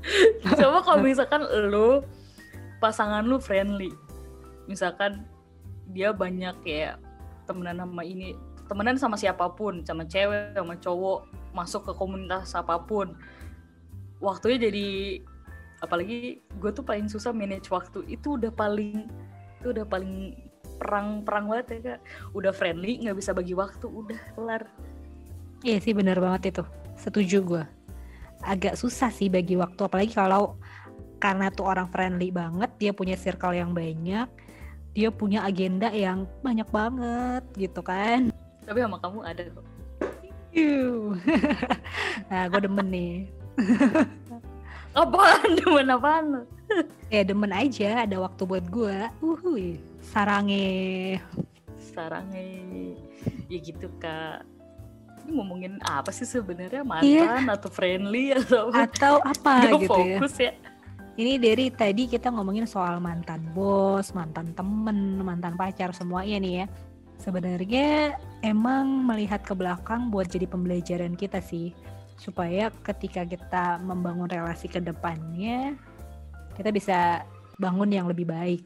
coba 0.61 0.79
kalau 0.85 1.01
misalkan 1.01 1.41
lo 1.69 2.05
pasangan 2.79 3.25
lu 3.25 3.41
friendly. 3.41 3.91
Misalkan 4.69 5.25
dia 5.93 6.13
banyak 6.13 6.53
kayak 6.65 7.01
temenan 7.45 7.81
sama 7.81 8.01
ini 8.01 8.33
temenan 8.65 8.97
sama 8.97 9.15
siapa 9.15 9.45
pun 9.53 9.85
sama 9.85 10.01
cewek 10.09 10.57
sama 10.57 10.73
cowok 10.81 11.29
masuk 11.53 11.81
ke 11.89 11.93
komunitas 11.93 12.57
apa 12.57 12.81
pun. 12.81 13.13
Waktunya 14.21 14.69
jadi 14.69 14.87
apalagi 15.83 16.41
gue 16.41 16.71
tuh 16.73 16.85
paling 16.85 17.05
susah 17.05 17.33
manage 17.33 17.69
waktu. 17.69 18.05
Itu 18.09 18.37
udah 18.41 18.49
paling 18.53 19.05
itu 19.61 19.67
udah 19.73 19.85
paling 19.85 20.33
perang 20.81 21.21
perang 21.23 21.45
banget 21.49 21.65
ya 21.69 21.79
kak. 21.93 21.99
Udah 22.33 22.51
friendly 22.51 23.01
nggak 23.05 23.17
bisa 23.17 23.31
bagi 23.31 23.53
waktu 23.53 23.85
udah 23.85 24.19
kelar. 24.33 24.63
Iya 25.61 25.77
sih 25.81 25.93
benar 25.93 26.17
banget 26.21 26.57
itu. 26.57 26.63
Setuju 26.97 27.37
gue. 27.45 27.63
Agak 28.43 28.75
susah 28.75 29.13
sih 29.13 29.31
bagi 29.31 29.55
waktu 29.55 29.79
apalagi 29.85 30.11
kalau 30.11 30.59
karena 31.19 31.47
tuh 31.49 31.65
orang 31.65 31.87
friendly 31.89 32.29
banget, 32.29 32.69
dia 32.77 32.91
punya 32.91 33.15
circle 33.15 33.55
yang 33.55 33.71
banyak, 33.71 34.27
dia 34.95 35.09
punya 35.09 35.43
agenda 35.47 35.89
yang 35.91 36.27
banyak 36.43 36.67
banget 36.71 37.43
gitu 37.55 37.81
kan. 37.81 38.31
tapi 38.65 38.81
sama 38.81 38.97
kamu 38.97 39.21
ada 39.21 39.43
kok 39.45 39.65
nah, 42.31 42.47
gue 42.47 42.61
demen 42.63 42.87
nih. 42.87 43.15
apaan 44.95 45.49
demen 45.59 45.91
apaan? 45.91 46.25
Ya 47.11 47.27
demen 47.27 47.51
aja 47.51 48.07
ada 48.07 48.23
waktu 48.23 48.41
buat 48.47 48.65
gue. 48.71 48.97
Uhuy. 49.19 49.83
Sarange. 49.99 51.19
sarangnya 51.95 52.43
ya 53.47 53.57
gitu 53.63 53.87
kak 54.03 54.43
ini 55.25 55.31
ngomongin 55.33 55.73
apa 55.81 56.13
sih 56.13 56.23
sebenarnya 56.23 56.85
Iya. 57.01 57.25
mantan 57.25 57.49
atau 57.49 57.69
friendly 57.73 58.37
atau 58.37 58.69
apa 58.69 58.85
Atau 58.85 59.15
apa 59.19 59.53
gitu 59.81 59.97
ya. 59.97 60.21
fokus 60.21 60.35
ya 60.37 60.53
Ini 61.15 61.39
dari 61.39 61.71
tadi 61.71 62.11
kita 62.11 62.27
ngomongin 62.27 62.67
soal 62.67 62.99
mantan 62.99 63.39
bos, 63.55 64.11
mantan 64.11 64.51
temen, 64.51 65.23
mantan 65.23 65.55
pacar 65.55 65.95
semuanya 65.95 66.43
nih 66.43 66.53
ya. 66.59 66.65
Sebenarnya 67.15 68.19
emang 68.43 68.83
melihat 69.07 69.39
ke 69.39 69.55
belakang 69.55 70.11
buat 70.11 70.27
jadi 70.27 70.43
pembelajaran 70.43 71.15
kita 71.15 71.39
sih. 71.39 71.71
Supaya 72.19 72.67
ketika 72.83 73.23
kita 73.23 73.79
membangun 73.79 74.27
relasi 74.27 74.67
ke 74.67 74.83
depannya, 74.83 75.79
kita 76.59 76.75
bisa 76.75 77.23
bangun 77.55 77.95
yang 77.95 78.11
lebih 78.11 78.27
baik. 78.27 78.59